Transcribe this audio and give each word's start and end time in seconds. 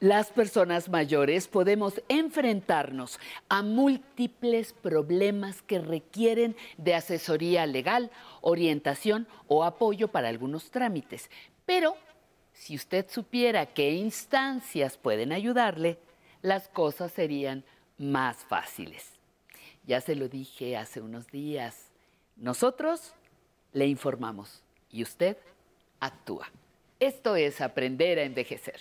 Las 0.00 0.30
personas 0.30 0.88
mayores 0.88 1.48
podemos 1.48 2.00
enfrentarnos 2.08 3.18
a 3.48 3.62
múltiples 3.62 4.72
problemas 4.72 5.60
que 5.62 5.80
requieren 5.80 6.54
de 6.76 6.94
asesoría 6.94 7.66
legal, 7.66 8.12
orientación 8.40 9.26
o 9.48 9.64
apoyo 9.64 10.06
para 10.06 10.28
algunos 10.28 10.70
trámites. 10.70 11.28
Pero 11.66 11.96
si 12.52 12.76
usted 12.76 13.06
supiera 13.08 13.66
qué 13.66 13.90
instancias 13.90 14.96
pueden 14.96 15.32
ayudarle, 15.32 15.98
las 16.42 16.68
cosas 16.68 17.10
serían 17.10 17.64
más 17.98 18.36
fáciles. 18.44 19.14
Ya 19.84 20.00
se 20.00 20.14
lo 20.14 20.28
dije 20.28 20.76
hace 20.76 21.00
unos 21.00 21.26
días. 21.26 21.88
Nosotros 22.36 23.14
le 23.72 23.88
informamos 23.88 24.62
y 24.92 25.02
usted 25.02 25.36
actúa. 25.98 26.52
Esto 27.00 27.34
es 27.34 27.60
aprender 27.60 28.20
a 28.20 28.22
envejecer. 28.22 28.80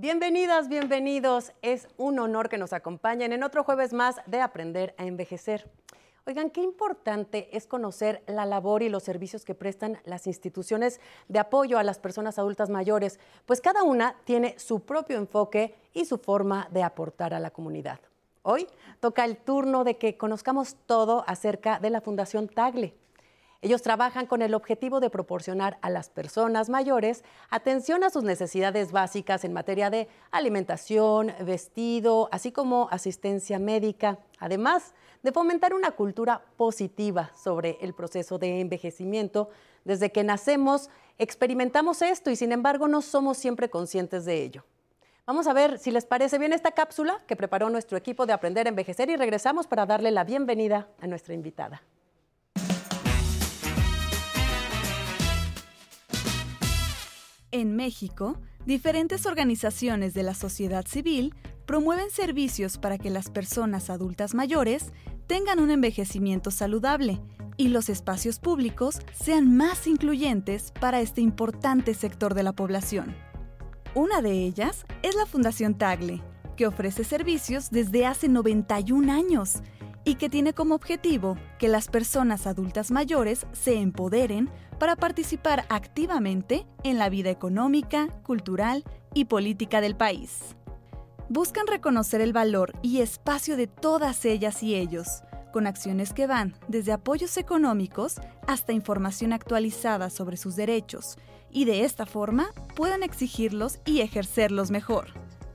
Bienvenidas, 0.00 0.70
bienvenidos. 0.70 1.52
Es 1.60 1.86
un 1.98 2.18
honor 2.20 2.48
que 2.48 2.56
nos 2.56 2.72
acompañen 2.72 3.34
en 3.34 3.42
otro 3.42 3.64
jueves 3.64 3.92
más 3.92 4.16
de 4.24 4.40
Aprender 4.40 4.94
a 4.96 5.04
Envejecer. 5.04 5.68
Oigan, 6.26 6.48
qué 6.48 6.62
importante 6.62 7.54
es 7.54 7.66
conocer 7.66 8.22
la 8.26 8.46
labor 8.46 8.82
y 8.82 8.88
los 8.88 9.02
servicios 9.02 9.44
que 9.44 9.54
prestan 9.54 9.98
las 10.06 10.26
instituciones 10.26 11.02
de 11.28 11.38
apoyo 11.38 11.78
a 11.78 11.82
las 11.82 11.98
personas 11.98 12.38
adultas 12.38 12.70
mayores, 12.70 13.20
pues 13.44 13.60
cada 13.60 13.82
una 13.82 14.16
tiene 14.24 14.58
su 14.58 14.80
propio 14.80 15.18
enfoque 15.18 15.74
y 15.92 16.06
su 16.06 16.16
forma 16.16 16.66
de 16.70 16.82
aportar 16.82 17.34
a 17.34 17.38
la 17.38 17.50
comunidad. 17.50 18.00
Hoy 18.40 18.68
toca 19.00 19.26
el 19.26 19.36
turno 19.36 19.84
de 19.84 19.98
que 19.98 20.16
conozcamos 20.16 20.76
todo 20.86 21.24
acerca 21.26 21.78
de 21.78 21.90
la 21.90 22.00
Fundación 22.00 22.48
Tagle. 22.48 22.94
Ellos 23.62 23.82
trabajan 23.82 24.24
con 24.24 24.40
el 24.40 24.54
objetivo 24.54 25.00
de 25.00 25.10
proporcionar 25.10 25.76
a 25.82 25.90
las 25.90 26.08
personas 26.08 26.70
mayores 26.70 27.22
atención 27.50 28.02
a 28.02 28.08
sus 28.08 28.24
necesidades 28.24 28.90
básicas 28.90 29.44
en 29.44 29.52
materia 29.52 29.90
de 29.90 30.08
alimentación, 30.30 31.34
vestido, 31.42 32.30
así 32.32 32.52
como 32.52 32.88
asistencia 32.90 33.58
médica, 33.58 34.18
además 34.38 34.94
de 35.22 35.32
fomentar 35.32 35.74
una 35.74 35.90
cultura 35.90 36.42
positiva 36.56 37.30
sobre 37.36 37.76
el 37.82 37.92
proceso 37.92 38.38
de 38.38 38.60
envejecimiento. 38.60 39.50
Desde 39.84 40.10
que 40.10 40.24
nacemos 40.24 40.88
experimentamos 41.18 42.00
esto 42.00 42.30
y 42.30 42.36
sin 42.36 42.52
embargo 42.52 42.88
no 42.88 43.02
somos 43.02 43.36
siempre 43.36 43.68
conscientes 43.68 44.24
de 44.24 44.42
ello. 44.42 44.64
Vamos 45.26 45.46
a 45.46 45.52
ver 45.52 45.78
si 45.78 45.90
les 45.90 46.06
parece 46.06 46.38
bien 46.38 46.54
esta 46.54 46.72
cápsula 46.72 47.20
que 47.26 47.36
preparó 47.36 47.68
nuestro 47.68 47.98
equipo 47.98 48.24
de 48.24 48.32
Aprender 48.32 48.66
a 48.66 48.70
Envejecer 48.70 49.10
y 49.10 49.16
regresamos 49.16 49.66
para 49.66 49.84
darle 49.84 50.10
la 50.12 50.24
bienvenida 50.24 50.88
a 50.98 51.06
nuestra 51.06 51.34
invitada. 51.34 51.82
En 57.52 57.74
México, 57.74 58.38
diferentes 58.64 59.26
organizaciones 59.26 60.14
de 60.14 60.22
la 60.22 60.34
sociedad 60.34 60.86
civil 60.86 61.34
promueven 61.66 62.10
servicios 62.10 62.78
para 62.78 62.96
que 62.96 63.10
las 63.10 63.28
personas 63.28 63.90
adultas 63.90 64.34
mayores 64.34 64.92
tengan 65.26 65.58
un 65.58 65.70
envejecimiento 65.70 66.52
saludable 66.52 67.20
y 67.56 67.68
los 67.68 67.88
espacios 67.88 68.38
públicos 68.38 69.00
sean 69.12 69.56
más 69.56 69.88
incluyentes 69.88 70.72
para 70.80 71.00
este 71.00 71.22
importante 71.22 71.94
sector 71.94 72.34
de 72.34 72.44
la 72.44 72.52
población. 72.52 73.16
Una 73.96 74.22
de 74.22 74.32
ellas 74.44 74.86
es 75.02 75.16
la 75.16 75.26
Fundación 75.26 75.76
Tagle, 75.76 76.22
que 76.56 76.68
ofrece 76.68 77.02
servicios 77.02 77.70
desde 77.70 78.06
hace 78.06 78.28
91 78.28 79.12
años 79.12 79.60
y 80.04 80.14
que 80.14 80.30
tiene 80.30 80.52
como 80.52 80.74
objetivo 80.74 81.36
que 81.58 81.68
las 81.68 81.88
personas 81.88 82.46
adultas 82.46 82.90
mayores 82.90 83.46
se 83.52 83.74
empoderen 83.78 84.50
para 84.78 84.96
participar 84.96 85.66
activamente 85.68 86.66
en 86.84 86.98
la 86.98 87.08
vida 87.08 87.30
económica, 87.30 88.08
cultural 88.22 88.84
y 89.14 89.26
política 89.26 89.80
del 89.80 89.96
país. 89.96 90.56
Buscan 91.28 91.66
reconocer 91.66 92.20
el 92.20 92.32
valor 92.32 92.72
y 92.82 93.00
espacio 93.00 93.56
de 93.56 93.66
todas 93.66 94.24
ellas 94.24 94.62
y 94.62 94.74
ellos, 94.74 95.22
con 95.52 95.66
acciones 95.66 96.12
que 96.12 96.26
van 96.26 96.54
desde 96.68 96.92
apoyos 96.92 97.36
económicos 97.36 98.16
hasta 98.46 98.72
información 98.72 99.32
actualizada 99.32 100.10
sobre 100.10 100.36
sus 100.36 100.56
derechos, 100.56 101.18
y 101.50 101.64
de 101.66 101.84
esta 101.84 102.06
forma 102.06 102.52
puedan 102.74 103.02
exigirlos 103.02 103.80
y 103.84 104.00
ejercerlos 104.00 104.70
mejor. 104.70 105.08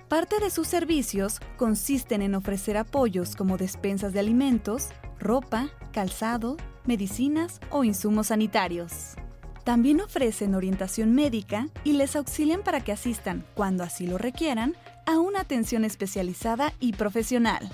Parte 0.09 0.39
de 0.39 0.51
sus 0.51 0.67
servicios 0.67 1.39
consisten 1.57 2.21
en 2.21 2.35
ofrecer 2.35 2.77
apoyos 2.77 3.35
como 3.35 3.57
despensas 3.57 4.13
de 4.13 4.19
alimentos, 4.19 4.89
ropa, 5.19 5.69
calzado, 5.91 6.57
medicinas 6.85 7.59
o 7.71 7.83
insumos 7.83 8.27
sanitarios. 8.27 9.15
También 9.63 9.99
ofrecen 10.01 10.53
orientación 10.53 11.15
médica 11.15 11.69
y 11.83 11.93
les 11.93 12.15
auxilian 12.15 12.61
para 12.61 12.81
que 12.81 12.91
asistan, 12.91 13.43
cuando 13.55 13.83
así 13.83 14.05
lo 14.05 14.19
requieran, 14.19 14.75
a 15.07 15.17
una 15.17 15.41
atención 15.41 15.83
especializada 15.83 16.71
y 16.79 16.93
profesional. 16.93 17.67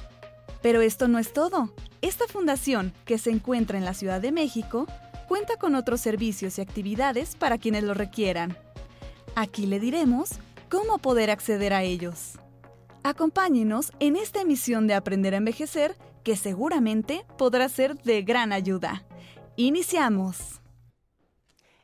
Pero 0.61 0.79
esto 0.79 1.09
no 1.09 1.19
es 1.19 1.33
todo. 1.33 1.73
Esta 2.01 2.27
fundación, 2.27 2.93
que 3.03 3.17
se 3.17 3.29
encuentra 3.29 3.77
en 3.77 3.83
la 3.83 3.93
Ciudad 3.93 4.21
de 4.21 4.31
México, 4.31 4.87
cuenta 5.27 5.57
con 5.57 5.75
otros 5.75 5.99
servicios 5.99 6.57
y 6.57 6.61
actividades 6.61 7.35
para 7.35 7.57
quienes 7.57 7.83
lo 7.83 7.93
requieran. 7.93 8.57
Aquí 9.35 9.65
le 9.65 9.81
diremos 9.81 10.39
cómo 10.71 10.99
poder 10.99 11.29
acceder 11.29 11.73
a 11.73 11.83
ellos. 11.83 12.39
Acompáñenos 13.03 13.91
en 13.99 14.15
esta 14.15 14.41
emisión 14.41 14.87
de 14.87 14.93
Aprender 14.93 15.33
a 15.33 15.37
Envejecer 15.37 15.97
que 16.23 16.37
seguramente 16.37 17.25
podrá 17.37 17.67
ser 17.67 17.97
de 17.97 18.21
gran 18.21 18.53
ayuda. 18.53 19.03
Iniciamos. 19.57 20.61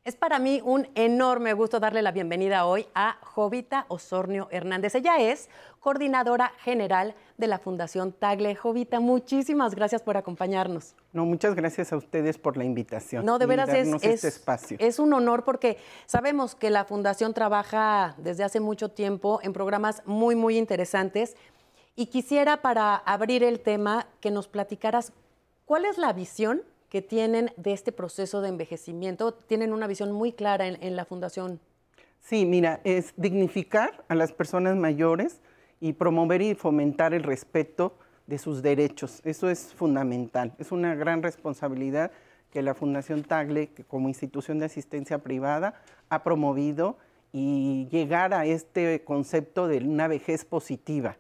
Es 0.06 0.16
para 0.16 0.40
mí 0.40 0.62
un 0.64 0.88
enorme 0.96 1.52
gusto 1.52 1.81
darle 1.81 2.02
la 2.02 2.14
bienvenida 2.14 2.66
hoy 2.66 2.88
a 2.96 3.18
Jovita 3.24 3.86
Osornio 3.90 4.47
Hernández. 4.52 4.96
Ella 4.96 5.18
es 5.18 5.50
coordinadora 5.88 6.52
general 6.66 7.16
de 7.38 7.48
la 7.48 7.59
Fundación 7.59 8.12
Tagle. 8.12 8.56
Jovita, 8.56 9.00
muchísimas 9.00 9.74
gracias 9.74 10.02
por 10.02 10.18
acompañarnos. 10.18 10.96
No, 11.14 11.24
muchas 11.24 11.56
gracias 11.56 11.94
a 11.94 11.96
ustedes 11.96 12.38
por 12.38 12.58
la 12.58 12.66
invitación. 12.66 13.24
No, 13.25 13.40
de 13.40 13.46
veras 13.46 13.70
es, 13.70 13.88
este 14.03 14.28
espacio. 14.28 14.76
es 14.81 15.00
un 15.00 15.14
honor 15.14 15.46
porque 15.46 15.78
sabemos 16.06 16.56
que 16.56 16.72
la 16.72 16.84
Fundación 16.84 17.34
trabaja 17.34 18.16
desde 18.18 18.44
hace 18.44 18.59
mucho 18.59 18.90
tiempo 18.90 19.40
en 19.44 19.53
programas 19.53 20.02
muy, 20.06 20.36
muy 20.36 20.58
interesantes. 20.58 21.38
Y 21.96 22.08
quisiera, 22.08 22.58
para 22.62 22.97
abrir 22.97 23.42
el 23.42 23.62
tema, 23.62 24.08
que 24.20 24.30
nos 24.30 24.50
platicaras 24.50 25.14
cuál 25.64 25.86
es 25.86 25.97
la 25.97 26.12
visión 26.12 26.64
que 26.90 27.02
tienen 27.02 27.53
de 27.56 27.72
este 27.72 27.94
proceso 27.94 28.42
de 28.42 28.50
envejecimiento. 28.50 29.34
Tienen 29.34 29.72
una 29.72 29.88
visión 29.88 30.12
muy 30.12 30.34
clara 30.34 30.68
en, 30.68 30.96
la 30.97 31.06
Fundación. 31.06 31.62
Sí, 32.20 32.46
mira, 32.46 32.81
es 32.84 33.14
dignificar 33.16 34.03
a 34.09 34.16
las 34.16 34.34
personas 34.34 34.76
mayores 34.76 35.40
y 35.80 35.94
promover 35.94 36.42
y 36.42 36.56
fomentar 36.56 37.14
el 37.14 37.24
respeto 37.24 37.94
de 38.26 38.38
sus 38.38 38.62
derechos. 38.62 39.22
Eso 39.24 39.50
es 39.50 39.74
fundamental. 39.74 40.54
Es 40.58 40.72
una 40.72 40.96
gran 40.96 41.24
responsabilidad 41.24 42.12
que 42.52 42.62
la 42.62 42.74
Fundación 42.74 43.24
Tagle, 43.24 43.70
como 43.88 44.10
institución 44.10 44.60
de 44.60 44.66
asistencia 44.66 45.20
privada, 45.20 45.82
ha 46.10 46.24
promovido 46.24 46.98
y 47.32 47.88
llegar 47.92 48.34
a 48.34 48.46
este 48.46 49.04
concepto 49.04 49.68
de 49.68 49.80
una 49.80 50.08
vejez 50.08 50.46
positiva, 50.46 51.18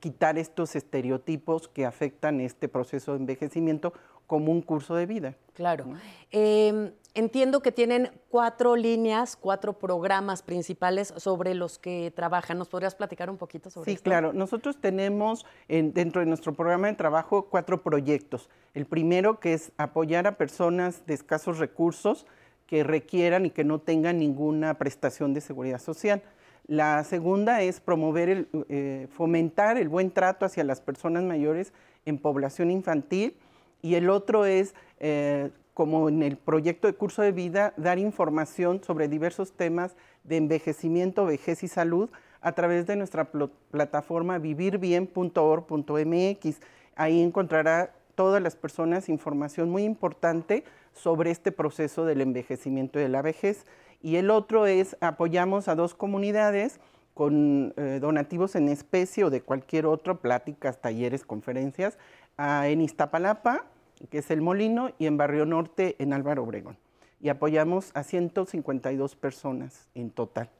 quitar 0.00 0.38
estos 0.38 0.76
estereotipos 0.76 1.68
que 1.68 1.86
afectan 1.86 2.40
este 2.40 2.68
proceso 2.68 3.12
de 3.12 3.18
envejecimiento 3.18 3.92
como 4.26 4.52
un 4.52 4.62
curso 4.62 4.94
de 4.94 5.06
vida. 5.06 5.34
Claro. 5.54 5.86
Em, 6.30 6.92
entiendo 7.14 7.62
que 7.62 7.72
tienen 7.72 8.10
cuatro 8.28 8.76
líneas, 8.76 9.36
cuatro 9.36 9.72
programas 9.78 10.42
principales 10.42 11.14
sobre 11.16 11.54
los 11.54 11.78
que 11.78 12.12
trabajan. 12.14 12.58
¿Nos 12.58 12.68
podrías 12.68 12.94
platicar 12.94 13.30
un 13.30 13.38
poquito 13.38 13.70
sobre 13.70 13.90
sí, 13.90 13.98
claro. 13.98 14.34
Nosotros 14.34 14.76
tenemos 14.78 15.46
dentro 15.68 16.20
de 16.20 16.26
nuestro 16.26 16.52
programa 16.52 16.88
de 16.88 16.94
trabajo 16.94 17.46
cuatro 17.46 17.82
proyectos. 17.82 18.50
El 18.74 18.84
primero 18.84 19.40
que 19.40 19.54
es 19.54 19.72
apoyar 19.78 20.26
a 20.26 20.36
personas 20.36 21.06
de 21.06 21.14
escasos 21.14 21.58
recursos 21.58 22.26
que 22.66 22.84
requieran 22.84 23.46
y 23.46 23.50
que 23.50 23.64
no 23.64 23.78
tengan 23.78 24.18
ninguna 24.18 24.74
prestación 24.74 25.32
de 25.32 25.40
seguridad 25.40 25.80
social. 25.80 26.22
La 26.66 27.04
segunda 27.04 27.62
es 27.62 27.80
promover, 27.80 28.28
el, 28.28 28.48
eh, 28.68 29.06
fomentar 29.10 29.78
el 29.78 29.88
buen 29.88 30.10
trato 30.10 30.44
hacia 30.44 30.64
las 30.64 30.80
personas 30.80 31.22
mayores 31.22 31.72
en 32.04 32.18
población 32.18 32.70
infantil 32.70 33.36
y 33.82 33.94
el 33.94 34.10
otro 34.10 34.46
es, 34.46 34.74
eh, 35.00 35.50
como 35.74 36.08
en 36.08 36.22
el 36.22 36.36
proyecto 36.36 36.88
de 36.88 36.94
curso 36.94 37.22
de 37.22 37.32
vida, 37.32 37.74
dar 37.76 37.98
información 37.98 38.82
sobre 38.82 39.08
diversos 39.08 39.52
temas 39.52 39.96
de 40.24 40.38
envejecimiento, 40.38 41.26
vejez 41.26 41.62
y 41.62 41.68
salud 41.68 42.08
a 42.40 42.52
través 42.52 42.86
de 42.86 42.96
nuestra 42.96 43.30
plataforma 43.70 44.38
vivirbien.org.mx. 44.38 46.60
Ahí 46.94 47.20
encontrará 47.20 47.94
todas 48.14 48.42
las 48.42 48.56
personas 48.56 49.08
información 49.08 49.70
muy 49.70 49.84
importante 49.84 50.64
sobre 50.92 51.30
este 51.30 51.52
proceso 51.52 52.04
del 52.04 52.22
envejecimiento 52.22 52.98
de 52.98 53.08
la 53.08 53.22
vejez. 53.22 53.64
Y 54.02 54.16
el 54.16 54.30
otro 54.30 54.66
es 54.66 54.96
apoyamos 55.00 55.68
a 55.68 55.74
dos 55.74 55.94
comunidades 55.94 56.80
con 57.14 57.72
eh, 57.76 57.98
donativos 58.00 58.56
en 58.56 58.68
especie 58.68 59.24
o 59.24 59.30
de 59.30 59.40
cualquier 59.40 59.86
otro, 59.86 60.20
pláticas, 60.20 60.82
talleres, 60.82 61.24
conferencias, 61.24 61.96
en 62.38 62.80
Iztapalapa, 62.80 63.64
que 64.10 64.18
es 64.18 64.30
el 64.30 64.42
Molino, 64.42 64.90
y 64.98 65.06
en 65.06 65.16
Barrio 65.16 65.46
Norte, 65.46 65.96
en 65.98 66.12
Álvaro 66.12 66.42
Obregón. 66.42 66.76
Y 67.20 67.28
apoyamos 67.28 67.90
a 67.94 68.02
152 68.02 69.16
personas 69.16 69.88
en 69.94 70.10
total. 70.10 70.50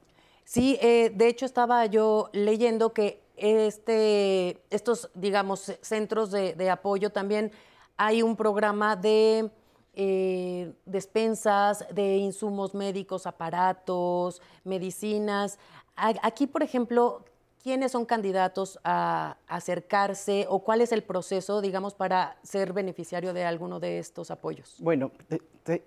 Sí, 0.43 0.77
eh, 0.81 1.11
de 1.13 1.27
hecho 1.27 1.45
estaba 1.45 1.85
yo 1.85 2.29
leyendo 2.31 2.93
que 2.93 3.21
este, 3.35 4.63
estos, 4.69 5.11
digamos, 5.13 5.77
centros 5.81 6.31
de, 6.31 6.69
apoyo 6.69 7.11
también 7.11 7.51
hay 7.97 8.23
un 8.23 8.35
programa 8.35 8.95
de 8.95 9.51
eh, 9.93 10.73
despensas 10.85 11.85
de 11.93 12.17
insumos 12.17 12.73
médicos, 12.73 13.27
aparatos, 13.27 14.41
medicinas. 14.63 15.59
Aquí, 15.95 16.47
por 16.47 16.63
ejemplo, 16.63 17.25
¿quiénes 17.67 17.91
son 17.91 18.05
candidatos 18.05 18.79
a 18.85 19.35
acercarse 19.45 20.45
o 20.47 20.63
cuál 20.63 20.79
es 20.79 20.93
el 20.93 21.03
proceso, 21.03 21.59
digamos, 21.59 21.95
para 21.95 22.37
ser 22.41 22.71
beneficiario 22.71 23.33
de 23.33 23.43
alguno 23.43 23.81
de 23.81 23.99
estos 23.99 24.31
apoyos? 24.31 24.77
Bueno, 24.79 25.11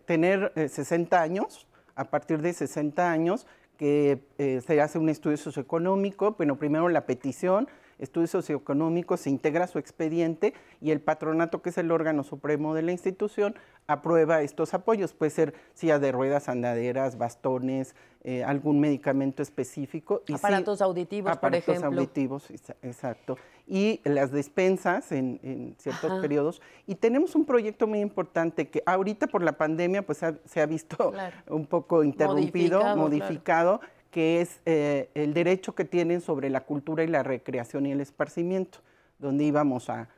tener 0.04 0.52
60 0.54 1.16
eh, 1.16 1.18
años, 1.18 1.66
a 1.94 2.04
partir 2.04 2.42
de 2.42 2.52
60 2.52 3.10
años, 3.10 3.46
que 3.78 4.22
eh, 4.36 4.60
se 4.60 4.78
hace 4.78 4.98
un 4.98 5.08
estudio 5.08 5.38
socioeconómico, 5.38 6.32
bueno, 6.32 6.58
primero 6.58 6.86
la 6.90 7.06
petición, 7.06 7.66
estudio 8.00 8.26
socioeconómico, 8.26 9.17
se 9.17 9.31
integra 9.31 9.67
su 9.67 9.79
expediente 9.79 10.55
y 10.81 10.91
el 10.91 11.00
patronato, 11.00 11.62
que 11.62 11.70
es 11.70 11.79
el 11.79 11.91
órgano 11.91 12.25
supremo 12.25 12.75
de 12.75 12.82
la 12.82 12.93
institución, 12.93 13.55
aprueba 13.87 14.43
estos 14.43 14.75
apoyos. 14.75 15.12
Puede 15.12 15.31
ser 15.31 15.55
silla 15.75 15.99
de 15.99 16.11
ruedas, 16.12 16.49
andaderas, 16.49 17.19
bastones, 17.19 17.94
eh, 18.23 18.44
algún 18.44 18.81
medicamento 18.81 19.43
específico. 19.43 20.23
Y 20.26 20.35
aparatos 20.35 20.82
auditivos, 20.82 21.37
por 21.38 21.55
ejemplo. 21.55 21.75
Aparatos 21.75 21.99
auditivos, 21.99 22.50
exacto. 22.82 23.37
Y 23.67 24.00
las 24.05 24.32
despensas 24.32 25.12
en, 25.12 25.75
ciertos 25.79 26.20
periodos. 26.20 26.61
Y 26.87 26.97
tenemos 26.97 27.35
un 27.35 27.44
proyecto 27.44 27.87
muy 27.87 28.00
importante 28.00 28.69
que 28.69 28.82
ahorita 28.85 29.26
por 29.26 29.43
la 29.43 29.52
pandemia 29.52 30.05
pues 30.05 30.20
se 30.44 30.61
ha 30.61 30.67
visto 30.67 31.12
un 31.49 31.67
poco 31.67 32.02
interrumpido, 32.02 32.97
modificado 32.97 33.81
que 34.10 34.40
es 34.40 34.60
eh, 34.66 35.10
el 35.14 35.34
derecho 35.34 35.74
que 35.74 35.84
tienen 35.84 36.20
sobre 36.20 36.50
la 36.50 36.62
cultura 36.62 37.04
y 37.04 37.06
la 37.06 37.22
recreación 37.22 37.86
y 37.86 37.92
el 37.92 38.00
esparcimiento, 38.00 38.80
donde 39.18 39.44
íbamos 39.44 39.88
a, 39.88 40.08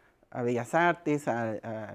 Bellas 0.44 0.74
Artes, 0.74 1.28
a, 1.28 1.94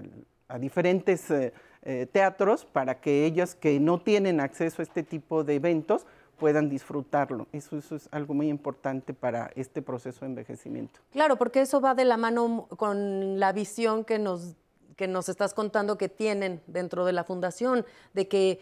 diferentes 0.60 1.30
eh, 1.30 1.52
eh, 1.82 2.06
teatros, 2.10 2.64
para 2.64 3.00
que 3.00 3.26
ellos 3.26 3.54
que 3.54 3.80
no 3.80 4.00
tienen 4.00 4.40
acceso 4.40 4.80
a 4.80 4.84
este 4.84 5.02
tipo 5.02 5.42
de 5.42 5.56
eventos 5.56 6.06
puedan 6.38 6.68
disfrutarlo. 6.68 7.48
Eso, 7.52 7.76
eso, 7.76 7.96
es 7.96 8.08
algo 8.12 8.32
muy 8.32 8.48
importante 8.48 9.12
para 9.12 9.50
este 9.56 9.82
proceso 9.82 10.20
de 10.20 10.26
envejecimiento. 10.26 11.00
Claro, 11.10 11.36
porque 11.36 11.60
eso 11.60 11.80
va 11.80 11.94
de 11.96 12.04
la 12.04 12.16
mano 12.16 12.68
con 12.76 13.40
la 13.40 13.52
visión 13.52 14.04
que 14.04 14.20
nos, 14.20 14.54
que 14.96 15.08
nos 15.08 15.28
estás 15.28 15.52
contando 15.52 15.98
que 15.98 16.08
tienen 16.08 16.62
dentro 16.68 17.04
de 17.04 17.12
la 17.12 17.24
fundación, 17.24 17.84
de 18.14 18.28
que 18.28 18.60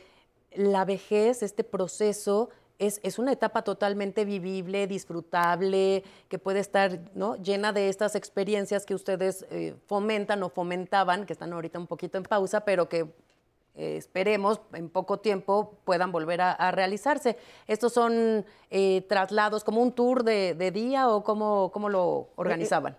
la 0.55 0.87
vejez, 0.87 1.43
este 1.43 1.65
proceso, 1.65 2.49
es, 2.79 3.19
una 3.19 3.33
etapa 3.33 3.63
totalmente 3.63 4.25
vivible, 4.25 4.87
disfrutable, 4.87 6.05
que 6.29 6.39
puede 6.39 6.61
estar 6.61 7.01
¿no? 7.15 7.37
llena 7.37 7.73
de 7.73 7.89
estas 7.89 8.15
experiencias 8.15 8.85
que 8.85 8.95
ustedes 8.95 9.47
eh, 9.51 9.75
fomentan 9.87 10.43
o 10.43 10.51
fomentaban, 10.51 11.27
que 11.27 11.33
están 11.33 11.53
ahorita 11.53 11.79
un 11.79 11.87
poquito 11.87 12.19
en 12.19 12.25
pausa, 12.25 12.61
pero 12.65 12.89
que 12.89 13.07
eh, 13.77 13.97
esperemos 13.97 14.61
en 14.73 14.89
poco 14.89 15.19
tiempo 15.19 15.75
puedan 15.85 16.13
volver 16.13 16.41
a, 16.41 16.71
realizarse. 16.71 17.37
¿Estos 17.67 17.93
son 17.93 18.45
eh, 18.71 19.05
traslados 19.09 19.65
como 19.65 19.83
un 19.83 19.93
tour 19.93 20.25
de, 20.25 20.71
día 20.73 21.09
o 21.09 21.23
cómo, 21.23 21.71
cómo 21.73 21.89
lo 21.89 22.29
organizaban? 22.37 22.97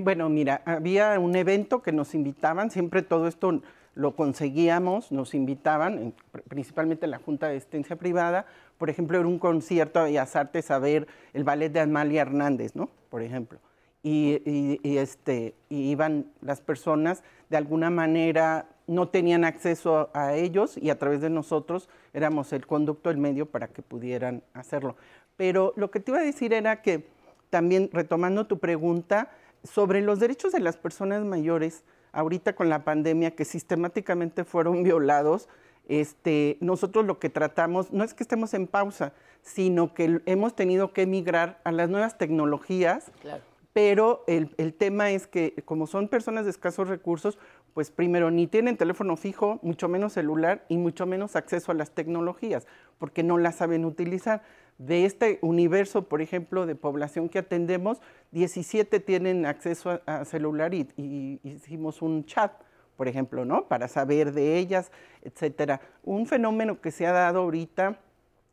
bueno, 0.00 0.30
mira, 0.30 0.62
había 0.64 1.18
un 1.20 1.36
evento 1.36 1.82
que 1.82 1.92
nos 1.92 2.14
invitaban, 2.14 2.70
siempre 2.70 3.02
todo 3.02 3.28
esto 3.28 3.60
lo 3.96 4.14
conseguíamos, 4.14 5.10
nos 5.10 5.34
invitaban, 5.34 6.14
principalmente 6.48 7.06
la 7.06 7.18
Junta 7.18 7.48
de 7.48 7.56
Asistencia 7.56 7.96
Privada, 7.96 8.44
por 8.76 8.90
ejemplo, 8.90 9.18
era 9.18 9.26
un 9.26 9.38
concierto 9.38 10.00
de 10.00 10.06
Bellas 10.06 10.36
Artes 10.36 10.70
a 10.70 10.78
ver 10.78 11.08
el 11.32 11.44
ballet 11.44 11.70
de 11.70 11.80
Amalia 11.80 12.22
Hernández, 12.22 12.76
¿no? 12.76 12.90
Por 13.08 13.22
ejemplo. 13.22 13.58
Y, 14.02 14.78
este, 14.84 15.54
iban 15.70 16.26
las 16.42 16.60
personas, 16.60 17.24
de 17.48 17.56
alguna 17.56 17.90
manera 17.90 18.68
no 18.86 19.08
tenían 19.08 19.44
acceso 19.44 20.10
a, 20.12 20.34
ellos 20.34 20.76
y 20.76 20.90
a 20.90 20.98
través 20.98 21.22
de 21.22 21.30
nosotros 21.30 21.88
éramos 22.12 22.52
el 22.52 22.66
conducto, 22.66 23.10
el 23.10 23.16
medio 23.16 23.46
para 23.46 23.66
que 23.68 23.82
pudieran 23.82 24.42
hacerlo. 24.52 24.94
Pero 25.36 25.72
lo 25.74 25.90
que 25.90 26.00
te 26.00 26.12
iba 26.12 26.20
a 26.20 26.24
decir 26.24 26.52
era 26.52 26.82
que 26.82 27.08
también 27.50 27.88
retomando 27.92 28.46
tu 28.46 28.58
pregunta 28.58 29.30
sobre 29.64 30.02
los 30.02 30.20
derechos 30.20 30.52
de 30.52 30.60
las 30.60 30.76
personas 30.76 31.24
mayores, 31.24 31.82
ahorita 32.16 32.54
con 32.54 32.68
la 32.70 32.82
pandemia 32.82 33.36
que 33.36 33.44
sistemáticamente 33.44 34.44
fueron 34.44 34.82
violados, 34.84 35.48
este, 35.88 36.56
nosotros 36.60 37.04
lo 37.04 37.20
que 37.20 37.28
tratamos 37.28 37.92
no 37.92 38.02
es 38.02 38.14
que 38.14 38.24
estemos 38.24 38.54
en 38.54 38.66
pausa, 38.66 39.12
sino 39.42 39.94
que 39.94 40.20
hemos 40.26 40.56
tenido 40.56 40.92
que 40.92 41.02
emigrar 41.02 41.60
a 41.62 41.70
las 41.70 41.88
nuevas 41.88 42.18
tecnologías. 42.18 43.12
Pero 43.72 44.24
el, 44.26 44.74
tema 44.74 45.10
es 45.10 45.26
que 45.26 45.62
como 45.66 45.86
son 45.86 46.08
personas 46.08 46.46
de 46.46 46.50
escasos 46.50 46.88
recursos, 46.88 47.38
pues 47.74 47.90
primero 47.90 48.30
ni 48.30 48.46
tienen 48.46 48.78
teléfono 48.78 49.16
fijo, 49.16 49.60
mucho 49.62 49.86
menos 49.86 50.14
celular 50.14 50.64
y 50.70 50.78
mucho 50.78 51.04
menos 51.04 51.36
acceso 51.36 51.70
a 51.70 51.74
las 51.74 51.90
tecnologías, 51.90 52.66
porque 52.98 53.22
no 53.22 53.36
las 53.36 53.56
saben 53.56 53.84
utilizar. 53.84 54.42
De 54.78 55.06
este 55.06 55.38
universo, 55.42 56.02
por 56.02 56.20
ejemplo, 56.20 56.66
de 56.66 56.74
población 56.74 57.28
que 57.28 57.38
atendemos, 57.38 58.00
17 58.32 59.00
tienen 59.00 59.46
acceso 59.46 60.00
a, 60.06 60.24
celular 60.24 60.74
y, 60.74 60.88
y 60.96 61.40
hicimos 61.42 62.02
un 62.02 62.24
chat 62.24 62.52
por 62.96 63.08
ejemplo, 63.08 63.44
¿no? 63.44 63.68
Para 63.68 63.88
saber 63.88 64.32
de 64.32 64.56
ellas, 64.56 64.90
etcétera. 65.22 65.80
Un 66.02 66.26
fenómeno 66.26 66.80
que 66.80 66.90
se 66.90 67.06
ha 67.06 67.12
dado 67.12 67.40
ahorita 67.40 67.98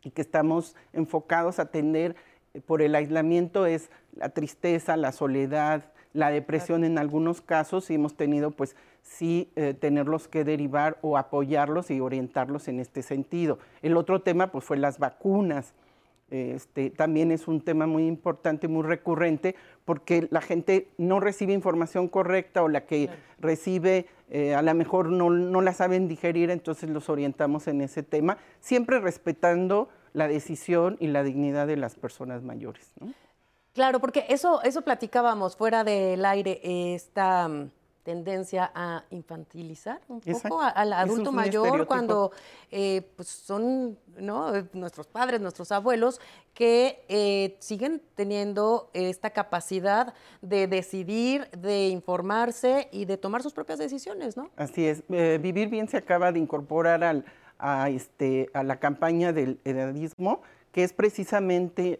y 0.03 0.11
que 0.11 0.21
estamos 0.21 0.75
enfocados 0.91 1.59
a 1.59 1.63
atender 1.63 2.15
eh, 2.53 2.61
por 2.61 2.81
el 2.81 2.95
aislamiento 2.95 3.65
es 3.65 3.89
la 4.15 4.29
tristeza, 4.29 4.97
la 4.97 5.11
soledad, 5.11 5.85
la 6.13 6.29
depresión 6.29 6.83
en 6.83 6.97
algunos 6.97 7.41
casos 7.41 7.89
y 7.89 7.95
hemos 7.95 8.15
tenido 8.15 8.51
pues 8.51 8.75
sí 9.01 9.51
eh, 9.55 9.73
tenerlos 9.73 10.27
que 10.27 10.43
derivar 10.43 10.97
o 11.01 11.17
apoyarlos 11.17 11.89
y 11.89 11.99
orientarlos 11.99 12.67
en 12.67 12.79
este 12.79 13.01
sentido. 13.01 13.57
El 13.81 13.97
otro 13.97 14.21
tema 14.21 14.51
pues 14.51 14.65
fue 14.65 14.77
las 14.77 14.99
vacunas. 14.99 15.73
Este, 16.33 16.89
también 16.89 17.31
es 17.31 17.47
un 17.47 17.61
tema 17.61 17.85
muy 17.85 18.07
importante, 18.07 18.67
muy 18.67 18.81
recurrente, 18.81 19.55
porque 19.85 20.27
la 20.31 20.41
gente 20.41 20.87
no 20.97 21.19
recibe 21.19 21.53
información 21.53 22.07
correcta 22.07 22.63
o 22.63 22.69
la 22.69 22.87
que 22.87 23.07
recibe 23.37 24.07
eh, 24.31 24.55
a 24.55 24.63
lo 24.63 24.73
mejor 24.73 25.11
no, 25.11 25.61
la 25.61 25.73
saben 25.73 26.07
digerir, 26.07 26.49
entonces 26.49 26.89
los 26.89 27.07
orientamos 27.07 27.67
en 27.67 27.81
ese 27.81 28.01
tema, 28.01 28.39
siempre 28.61 28.99
respetando 28.99 29.89
la 30.13 30.27
decisión 30.27 30.97
y 30.99 31.05
la 31.05 31.21
dignidad 31.21 31.67
de 31.67 31.77
las 31.77 31.93
personas 31.93 32.41
mayores. 32.41 32.91
Claro, 33.73 33.99
porque 33.99 34.25
eso, 34.27 34.59
eso 34.63 34.81
platicábamos 34.81 35.55
fuera 35.55 35.83
del 35.83 36.25
aire, 36.25 36.61
esta 36.95 37.47
tendencia 38.03 38.71
a 38.75 39.05
infantilizar 39.09 40.01
un 40.07 40.19
poco 40.21 40.61
al 40.61 40.93
adulto 40.93 41.31
mayor 41.31 41.87
cuando 41.87 42.31
eh, 42.69 43.01
pues 43.15 43.29
son 43.29 43.97
nuestros 44.73 45.07
padres, 45.07 45.41
nuestros 45.41 45.71
abuelos, 45.71 46.19
que 46.53 47.03
eh, 47.07 47.55
siguen 47.59 48.01
teniendo 48.15 48.89
esta 48.93 49.31
capacidad 49.31 50.13
de 50.41 50.67
decidir, 50.67 51.49
de 51.51 51.87
informarse 51.87 52.89
y 52.91 53.05
de 53.05 53.17
tomar 53.17 53.41
sus 53.41 53.53
propias 53.53 53.79
decisiones, 53.79 54.37
¿no? 54.37 54.51
Así 54.55 54.85
es. 54.85 55.03
Eh, 55.09 55.39
Vivir 55.41 55.69
Bien 55.69 55.87
se 55.87 55.97
acaba 55.97 56.31
de 56.31 56.39
incorporar 56.39 57.03
al, 57.03 57.25
a, 57.57 57.89
este, 57.89 58.49
a 58.53 58.63
la 58.63 58.79
campaña 58.79 59.33
del 59.33 59.59
edadismo, 59.63 60.41
que 60.71 60.83
es 60.83 60.93
precisamente 60.93 61.99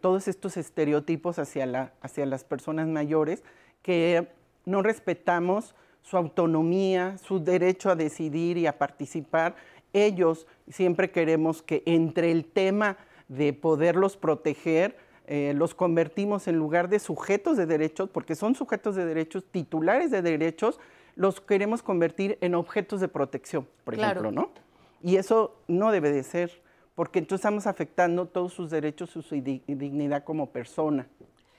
todos 0.00 0.28
estos 0.28 0.56
estereotipos 0.56 1.40
hacia, 1.40 1.66
la, 1.66 1.92
hacia 2.00 2.24
las 2.24 2.44
personas 2.44 2.86
mayores 2.86 3.42
que 3.82 4.28
no 4.66 4.82
respetamos 4.82 5.74
su 6.02 6.16
autonomía, 6.16 7.16
su 7.18 7.42
derecho 7.42 7.90
a 7.90 7.96
decidir 7.96 8.58
y 8.58 8.66
a 8.66 8.78
participar. 8.78 9.56
Ellos 9.92 10.46
siempre 10.68 11.10
queremos 11.10 11.62
que 11.62 11.82
entre 11.86 12.30
el 12.30 12.44
tema 12.44 12.98
de 13.28 13.52
poderlos 13.52 14.16
proteger, 14.16 14.96
eh, 15.26 15.52
los 15.56 15.74
convertimos 15.74 16.46
en 16.46 16.56
lugar 16.56 16.88
de 16.88 17.00
sujetos 17.00 17.56
de 17.56 17.66
derechos, 17.66 18.08
porque 18.10 18.36
son 18.36 18.54
sujetos 18.54 18.94
de 18.94 19.04
derechos, 19.04 19.44
titulares 19.50 20.10
de 20.10 20.22
derechos, 20.22 20.78
los 21.16 21.40
queremos 21.40 21.82
convertir 21.82 22.38
en 22.40 22.54
objetos 22.54 23.00
de 23.00 23.08
protección, 23.08 23.66
por 23.84 23.94
ejemplo, 23.94 24.30
¿no? 24.30 24.50
Y 25.02 25.16
eso 25.16 25.56
no 25.66 25.90
debe 25.90 26.12
de 26.12 26.22
ser, 26.22 26.62
porque 26.94 27.18
entonces 27.18 27.40
estamos 27.40 27.66
afectando 27.66 28.26
todos 28.26 28.52
sus 28.52 28.70
derechos, 28.70 29.10
su 29.10 29.22
dignidad 29.22 30.22
como 30.22 30.50
persona. 30.50 31.08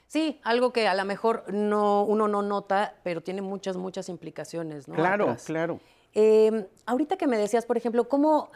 Sí, 0.08 0.40
algo 0.44 0.72
que 0.72 0.88
a 0.88 0.96
lo 0.96 1.04
mejor 1.04 1.44
no, 1.54 2.04
uno 2.04 2.28
no 2.28 2.42
nota, 2.42 2.96
pero 3.04 3.22
tiene 3.22 3.42
muchas, 3.42 3.76
muchas 3.76 4.08
implicaciones. 4.08 4.88
¿no? 4.88 4.96
Claro, 4.96 5.36
claro. 5.46 5.80
Em, 6.14 6.66
ahorita 6.86 7.18
que 7.18 7.28
me 7.28 7.38
decías, 7.38 7.66
por 7.66 7.78
ejemplo, 7.78 8.08
¿cómo, 8.08 8.50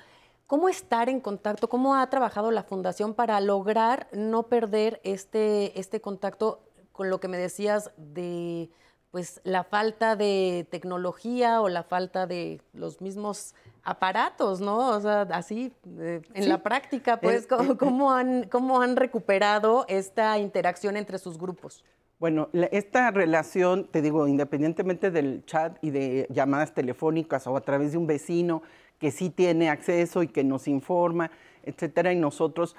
¿cómo 0.48 0.70
estar 0.70 1.10
en 1.10 1.20
contacto? 1.20 1.67
¿Cómo 1.67 1.96
ha 1.96 2.10
trabajado 2.10 2.51
la 2.51 2.63
Fundación 2.63 3.13
para 3.13 3.39
lograr 3.41 4.08
no 4.13 4.43
perder 4.43 5.01
este, 5.03 5.77
este 5.77 6.00
contacto 6.00 6.62
con 6.93 7.10
lo 7.10 7.20
que 7.20 7.27
me 7.27 7.38
decías 7.38 7.91
de 7.98 8.70
pues 9.11 9.41
la 9.43 9.63
falta 9.63 10.15
de 10.15 10.65
tecnología 10.71 11.61
o 11.61 11.69
la 11.69 11.83
falta 11.83 12.25
de 12.25 12.61
los 12.73 13.01
mismos 13.01 13.53
aparatos, 13.83 14.61
¿no? 14.61 14.89
O 14.89 15.01
sea, 15.01 15.21
así, 15.31 15.73
eh, 15.99 16.21
en 16.33 16.49
la 16.49 16.63
práctica, 16.63 17.19
pues, 17.19 17.45
¿cómo, 17.47 18.11
han, 18.11 18.43
¿cómo 18.49 18.81
han 18.81 18.95
recuperado 18.95 19.85
esta 19.89 20.37
interacción 20.39 20.95
entre 20.95 21.19
sus 21.19 21.37
grupos? 21.37 21.83
Bueno, 22.19 22.49
esta 22.53 23.11
relación, 23.11 23.85
te 23.85 24.01
digo, 24.01 24.27
independientemente 24.27 25.11
del 25.11 25.43
chat 25.45 25.77
y 25.81 25.89
de 25.89 26.27
llamadas 26.29 26.73
telefónicas 26.73 27.47
o 27.47 27.57
a 27.57 27.61
través 27.61 27.91
de 27.91 27.97
un 27.97 28.07
vecino 28.07 28.61
que 28.99 29.11
sí 29.11 29.31
tiene 29.31 29.69
acceso 29.69 30.21
y 30.21 30.27
que 30.27 30.43
nos 30.43 30.67
informa, 30.67 31.31
etcétera, 31.63 32.13
y 32.13 32.15
nosotros 32.15 32.75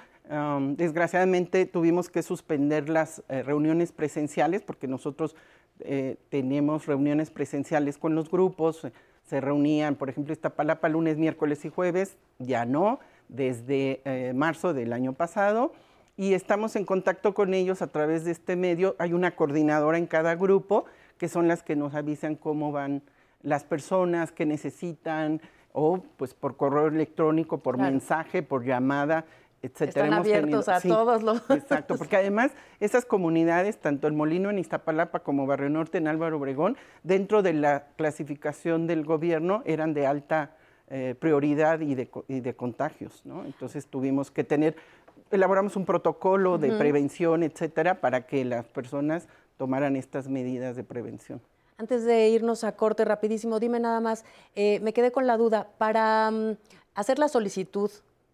desgraciadamente 0.77 1.65
tuvimos 1.65 2.09
que 2.09 2.23
suspender 2.23 2.87
las 2.87 3.21
eh, 3.27 3.43
reuniones 3.43 3.91
presenciales 3.91 4.61
porque 4.61 4.87
nosotros 4.87 5.35
eh, 5.79 6.17
tenemos 6.29 6.85
reuniones 6.85 7.31
presenciales 7.31 7.97
con 7.97 8.15
los 8.15 8.29
grupos, 8.29 8.87
se 9.23 9.41
reunían, 9.41 9.95
por 9.95 10.09
ejemplo, 10.09 10.33
Iztapalapa 10.33 10.89
lunes, 10.89 11.17
miércoles 11.17 11.63
y 11.65 11.69
jueves, 11.69 12.17
ya 12.39 12.65
no, 12.65 12.99
desde 13.29 14.01
eh, 14.05 14.33
marzo 14.33 14.73
del 14.73 14.93
año 14.93 15.13
pasado, 15.13 15.73
y 16.17 16.33
estamos 16.33 16.75
en 16.75 16.85
contacto 16.85 17.33
con 17.33 17.53
ellos 17.53 17.81
a 17.81 17.87
través 17.87 18.25
de 18.25 18.31
este 18.31 18.55
medio. 18.55 18.95
Hay 18.99 19.13
una 19.13 19.35
coordinadora 19.35 19.97
en 19.97 20.05
cada 20.05 20.35
grupo 20.35 20.85
que 21.17 21.27
son 21.27 21.47
las 21.47 21.63
que 21.63 21.75
nos 21.75 21.95
avisan 21.95 22.35
cómo 22.35 22.71
van 22.71 23.01
las 23.41 23.63
personas 23.63 24.31
que 24.31 24.45
necesitan, 24.45 25.41
o 25.73 26.03
pues 26.17 26.33
por 26.33 26.55
correo 26.55 26.87
electrónico, 26.87 27.57
por 27.57 27.77
mensaje, 27.77 28.43
por 28.43 28.63
llamada. 28.63 29.25
Están 29.63 30.11
abiertos 30.11 30.67
a 30.67 30.81
todos 30.81 31.23
los... 31.23 31.37
Exacto, 31.49 31.97
porque 31.97 32.17
además 32.17 32.51
esas 32.81 33.05
comunidades, 33.05 33.77
tanto 33.77 34.07
el 34.07 34.13
Molino 34.13 34.49
en 34.49 34.59
Iztapalapa 34.59 35.19
como 35.19 35.47
Barrio 35.47 35.69
Norte 35.69 35.99
en 35.99 36.09
Álvaro 36.09 36.37
Obregón, 36.37 36.75
dentro 37.03 37.41
de 37.41 37.53
la 37.53 37.85
clasificación 37.95 38.87
del 38.87 39.05
gobierno 39.05 39.63
eran 39.65 39.93
de 39.93 40.05
alta 40.05 40.57
eh, 40.89 41.15
prioridad 41.17 41.79
y 41.79 41.95
de, 41.95 42.55
contagios, 42.55 43.21
¿no? 43.23 43.45
Entonces 43.45 43.87
tuvimos 43.87 44.31
que 44.31 44.43
tener, 44.43 44.75
elaboramos 45.31 45.77
un 45.77 45.85
protocolo 45.85 46.57
de 46.57 46.73
prevención, 46.77 47.41
etcétera, 47.41 48.01
para 48.01 48.27
que 48.27 48.43
las 48.43 48.65
personas 48.65 49.29
tomaran 49.57 49.95
estas 49.95 50.27
medidas 50.27 50.75
de 50.75 50.83
prevención. 50.83 51.39
Antes 51.77 52.03
de 52.03 52.27
irnos 52.27 52.65
a 52.65 52.75
corte 52.75 53.05
rapidísimo, 53.05 53.61
dime 53.61 53.79
nada 53.79 54.01
más, 54.01 54.25
eh, 54.55 54.81
me 54.81 54.91
quedé 54.91 55.13
con 55.13 55.25
la 55.25 55.37
duda, 55.37 55.69
para 55.77 56.29
mm, 56.29 56.57
hacer 56.95 57.17
la 57.17 57.29
solicitud 57.29 57.89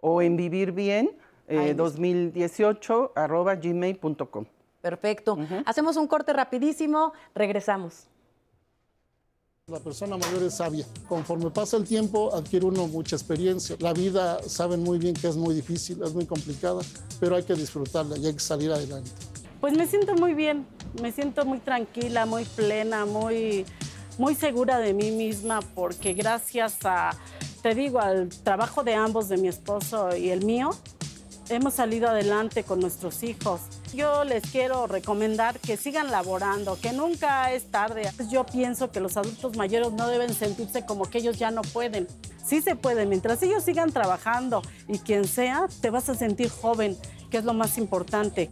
o 0.00 0.20
en 0.20 0.36
vivirbien 0.36 1.16
eh, 1.48 1.72
2018 1.74 3.14
gmail.com. 3.62 4.44
Perfecto. 4.82 5.38
Hacemos 5.64 5.96
un 5.96 6.06
corte 6.06 6.34
rapidísimo, 6.34 7.14
regresamos. 7.34 8.08
La 9.68 9.80
persona 9.80 10.16
mayor 10.16 10.44
es 10.44 10.54
sabia. 10.54 10.86
Conforme 11.08 11.50
pasa 11.50 11.76
el 11.76 11.82
tiempo, 11.82 12.32
adquiere 12.32 12.66
uno 12.66 12.86
mucha 12.86 13.16
experiencia. 13.16 13.74
La 13.80 13.92
vida 13.92 14.40
saben 14.46 14.84
muy 14.84 15.00
bien 15.00 15.12
que 15.12 15.26
es 15.26 15.34
muy 15.34 15.56
difícil, 15.56 16.00
es 16.04 16.14
muy 16.14 16.24
complicada, 16.24 16.82
pero 17.18 17.34
hay 17.34 17.42
que 17.42 17.54
disfrutarla 17.54 18.16
y 18.16 18.26
hay 18.26 18.34
que 18.34 18.38
salir 18.38 18.70
adelante. 18.70 19.10
Pues 19.60 19.76
me 19.76 19.88
siento 19.88 20.14
muy 20.14 20.34
bien, 20.34 20.64
me 21.02 21.10
siento 21.10 21.44
muy 21.44 21.58
tranquila, 21.58 22.26
muy 22.26 22.44
plena, 22.44 23.06
muy, 23.06 23.66
muy 24.18 24.36
segura 24.36 24.78
de 24.78 24.94
mí 24.94 25.10
misma, 25.10 25.58
porque 25.74 26.14
gracias 26.14 26.76
a, 26.84 27.10
te 27.60 27.74
digo, 27.74 27.98
al 27.98 28.28
trabajo 28.28 28.84
de 28.84 28.94
ambos, 28.94 29.28
de 29.28 29.36
mi 29.36 29.48
esposo 29.48 30.16
y 30.16 30.30
el 30.30 30.44
mío, 30.44 30.70
hemos 31.48 31.74
salido 31.74 32.08
adelante 32.08 32.62
con 32.62 32.78
nuestros 32.78 33.24
hijos. 33.24 33.62
Yo 33.94 34.24
les 34.24 34.42
quiero 34.50 34.86
recomendar 34.86 35.58
que 35.60 35.76
sigan 35.76 36.10
laborando, 36.10 36.78
que 36.80 36.92
nunca 36.92 37.52
es 37.52 37.70
tarde. 37.70 38.10
Yo 38.30 38.44
pienso 38.44 38.90
que 38.90 39.00
los 39.00 39.16
adultos 39.16 39.56
mayores 39.56 39.92
no 39.92 40.08
deben 40.08 40.34
sentirse 40.34 40.84
como 40.84 41.04
que 41.04 41.18
ellos 41.18 41.38
ya 41.38 41.50
no 41.50 41.62
pueden. 41.62 42.06
Sí 42.44 42.60
se 42.60 42.76
puede, 42.76 43.06
mientras 43.06 43.42
ellos 43.42 43.64
sigan 43.64 43.92
trabajando 43.92 44.62
y 44.88 44.98
quien 44.98 45.26
sea, 45.26 45.66
te 45.80 45.90
vas 45.90 46.08
a 46.08 46.14
sentir 46.14 46.50
joven, 46.50 46.96
que 47.30 47.38
es 47.38 47.44
lo 47.44 47.54
más 47.54 47.78
importante. 47.78 48.50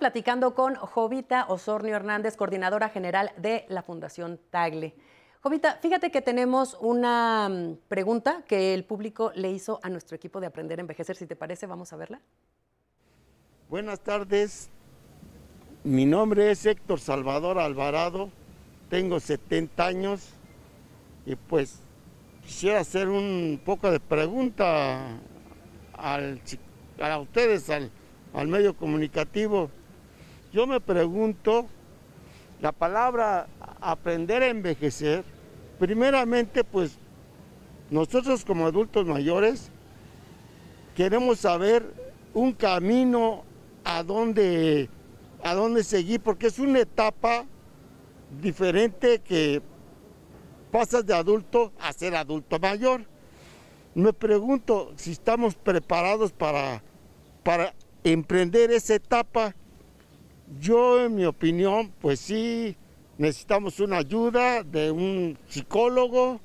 Platicando 0.00 0.54
con 0.54 0.74
Jovita 0.74 1.44
Osornio 1.48 1.94
Hernández, 1.94 2.34
coordinadora 2.34 2.88
general 2.88 3.32
de 3.36 3.66
la 3.68 3.82
Fundación 3.82 4.40
Tagle. 4.48 4.94
Jovita, 5.42 5.76
fíjate 5.76 6.10
que 6.10 6.22
tenemos 6.22 6.76
una 6.80 7.48
mm, 7.48 7.76
pregunta 7.86 8.42
que 8.48 8.72
el 8.72 8.84
público 8.84 9.30
le 9.34 9.50
hizo 9.50 9.78
a 9.82 9.90
nuestro 9.90 10.16
equipo 10.16 10.40
de 10.40 10.46
Aprender 10.46 10.78
a 10.78 10.80
Envejecer. 10.80 11.16
Si 11.16 11.26
te 11.26 11.36
parece, 11.36 11.66
vamos 11.66 11.92
a 11.92 11.96
verla. 11.96 12.20
Buenas 13.68 14.00
tardes. 14.00 14.70
Mi 15.84 16.06
nombre 16.06 16.50
es 16.50 16.64
Héctor 16.64 16.98
Salvador 16.98 17.58
Alvarado. 17.58 18.30
Tengo 18.88 19.20
70 19.20 19.86
años 19.86 20.30
y 21.26 21.36
pues 21.36 21.78
quisiera 22.42 22.80
hacer 22.80 23.10
un 23.10 23.60
poco 23.62 23.90
de 23.90 24.00
pregunta 24.00 25.18
a 25.92 27.18
ustedes, 27.20 27.68
al, 27.68 27.90
al 28.32 28.48
medio 28.48 28.74
comunicativo. 28.74 29.70
Yo 30.52 30.66
me 30.66 30.80
pregunto, 30.80 31.66
la 32.60 32.72
palabra 32.72 33.46
aprender 33.80 34.42
a 34.42 34.48
envejecer, 34.48 35.24
primeramente 35.78 36.64
pues 36.64 36.98
nosotros 37.88 38.44
como 38.44 38.66
adultos 38.66 39.06
mayores 39.06 39.70
queremos 40.96 41.38
saber 41.38 41.84
un 42.34 42.52
camino 42.52 43.44
a 43.84 44.02
dónde, 44.02 44.88
a 45.44 45.54
dónde 45.54 45.84
seguir, 45.84 46.20
porque 46.20 46.48
es 46.48 46.58
una 46.58 46.80
etapa 46.80 47.46
diferente 48.42 49.20
que 49.20 49.62
pasas 50.72 51.06
de 51.06 51.14
adulto 51.14 51.72
a 51.80 51.92
ser 51.92 52.16
adulto 52.16 52.58
mayor. 52.58 53.02
Me 53.94 54.12
pregunto 54.12 54.92
si 54.96 55.12
estamos 55.12 55.54
preparados 55.54 56.32
para, 56.32 56.82
para 57.44 57.72
emprender 58.04 58.72
esa 58.72 58.94
etapa, 58.94 59.54
yo 60.58 61.04
en 61.04 61.14
mi 61.14 61.24
opinión, 61.24 61.92
pues 62.00 62.20
sí, 62.20 62.76
necesitamos 63.18 63.78
una 63.80 63.98
ayuda 63.98 64.62
de 64.62 64.90
un 64.90 65.38
psicólogo, 65.48 66.40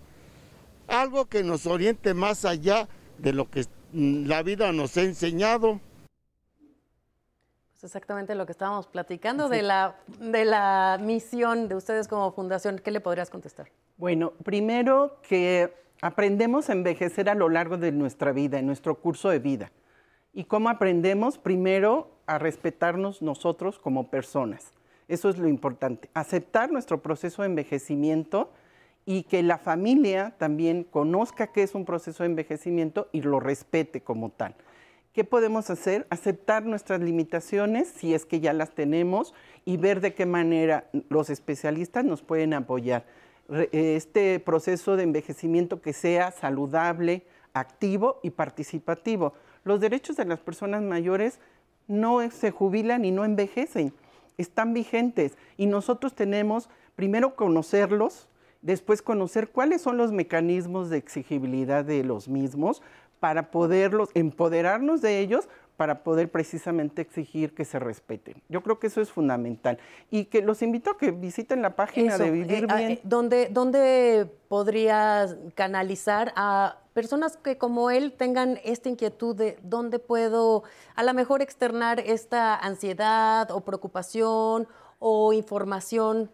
algo 0.88 1.26
que 1.26 1.44
nos 1.44 1.66
oriente 1.66 2.14
más 2.14 2.46
allá 2.46 2.88
de 3.18 3.34
lo 3.34 3.50
que 3.50 3.66
la 3.94 4.44
vida 4.44 4.72
nos 4.72 4.98
ha 4.98 5.02
enseñado. 5.02 5.80
Pues 7.72 7.84
exactamente 7.86 8.36
lo 8.36 8.46
que 8.46 8.52
estábamos 8.52 8.88
platicando 8.88 9.50
de, 9.50 9.62
la, 9.62 9.96
de 10.20 10.46
la 10.46 11.00
misión 11.02 11.68
de 11.68 11.76
ustedes 11.76 12.08
como 12.08 12.32
fundación. 12.32 12.80
¿Qué 12.80 12.92
le 12.92 13.00
podrías 13.00 13.30
contestar? 13.30 13.72
Bueno, 13.98 14.34
primero 14.44 15.18
que 15.28 15.74
aprendemos 16.02 16.70
a 16.70 16.74
envejecer 16.74 17.30
a 17.30 17.36
lo 17.36 17.50
largo 17.50 17.78
de 17.78 17.92
nuestra 17.92 18.32
vida, 18.34 18.60
en 18.60 18.68
nuestro 18.68 19.00
curso 19.00 19.30
de 19.30 19.40
vida. 19.40 19.72
¿Y 20.38 20.44
cómo 20.44 20.68
aprendemos? 20.68 21.38
Primero 21.38 22.12
a 22.28 22.38
respetarnos 22.38 23.22
nosotros 23.22 23.80
como 23.80 24.10
personas. 24.10 24.74
Eso 25.08 25.30
es 25.30 25.38
lo 25.38 25.48
importante. 25.48 26.10
Aceptar 26.14 26.70
nuestro 26.70 27.02
proceso 27.02 27.42
de 27.42 27.48
envejecimiento 27.48 28.52
y 29.06 29.24
que 29.24 29.44
la 29.44 29.58
familia 29.58 30.36
también 30.38 30.84
conozca 30.84 31.54
que 31.54 31.64
es 31.64 31.74
un 31.74 31.86
proceso 31.86 32.24
de 32.24 32.32
envejecimiento 32.32 33.08
y 33.14 33.22
lo 33.22 33.40
respete 33.40 34.02
como 34.02 34.30
tal. 34.30 34.56
¿Qué 35.14 35.24
podemos 35.24 35.70
hacer? 35.70 36.06
Aceptar 36.10 36.66
nuestras 36.66 37.00
limitaciones, 37.00 37.88
si 37.88 38.14
es 38.14 38.26
que 38.26 38.42
ya 38.42 38.52
las 38.52 38.76
tenemos, 38.76 39.34
y 39.64 39.78
ver 39.78 40.02
de 40.02 40.14
qué 40.14 40.26
manera 40.26 40.90
los 41.08 41.30
especialistas 41.30 42.04
nos 42.04 42.24
pueden 42.24 42.54
apoyar. 42.54 43.06
Este 43.72 44.42
proceso 44.42 44.98
de 44.98 45.04
envejecimiento 45.04 45.82
que 45.82 45.94
sea 45.94 46.32
saludable, 46.32 47.24
activo 47.54 48.20
y 48.22 48.32
participativo 48.32 49.34
los 49.66 49.82
derechos 49.82 50.16
de 50.16 50.24
las 50.26 50.40
personas 50.40 50.82
mayores 50.82 51.40
no 51.88 52.28
se 52.32 52.52
jubilan 52.52 53.04
y 53.04 53.12
no 53.12 53.26
envejecen, 53.26 53.92
están 54.38 54.74
vigentes. 54.74 55.38
Y 55.58 55.66
nosotros 55.66 56.14
tenemos 56.16 56.70
primero 56.96 57.36
conocerlos, 57.36 58.30
después 58.62 59.02
conocer 59.02 59.50
cuáles 59.50 59.82
son 59.82 59.98
los 59.98 60.12
mecanismos 60.12 60.90
de 60.90 60.98
exigibilidad 60.98 61.84
de 61.84 62.04
los 62.04 62.30
mismos 62.30 62.82
para 63.20 63.50
poderlos, 63.52 64.10
empoderarnos 64.14 65.02
de 65.02 65.20
ellos, 65.20 65.50
para 65.78 66.04
poder 66.04 66.32
precisamente 66.32 67.02
exigir 67.02 67.54
que 67.54 67.66
se 67.66 67.80
respeten. 67.80 68.42
Yo 68.50 68.64
creo 68.64 68.80
que 68.80 68.88
eso 68.88 69.02
es 69.02 69.12
fundamental. 69.12 69.78
Y 70.10 70.26
que 70.26 70.42
los 70.42 70.62
invito 70.62 70.92
a 70.92 70.98
que 70.98 71.12
visiten 71.12 71.62
la 71.62 71.76
página 71.76 72.18
de 72.18 72.32
Vivir 72.32 72.64
eh, 72.64 72.68
ah, 72.70 72.78
Bien. 72.78 72.92
eh, 72.92 73.02
¿dónde, 73.04 73.50
¿Dónde 73.52 74.28
podrías 74.48 75.36
canalizar 75.56 76.32
a 76.36 76.78
personas 76.94 77.38
que 77.38 77.58
como 77.58 77.92
él 77.92 78.14
tengan 78.14 78.60
esta 78.64 78.88
inquietud 78.88 79.36
de 79.36 79.58
dónde 79.62 80.00
puedo 80.00 80.64
a 80.96 81.04
lo 81.04 81.14
mejor 81.14 81.42
externar 81.42 82.00
esta 82.00 82.56
ansiedad 82.56 83.52
o 83.52 83.62
preocupación 83.62 84.68
o 85.00 85.34
información? 85.34 86.32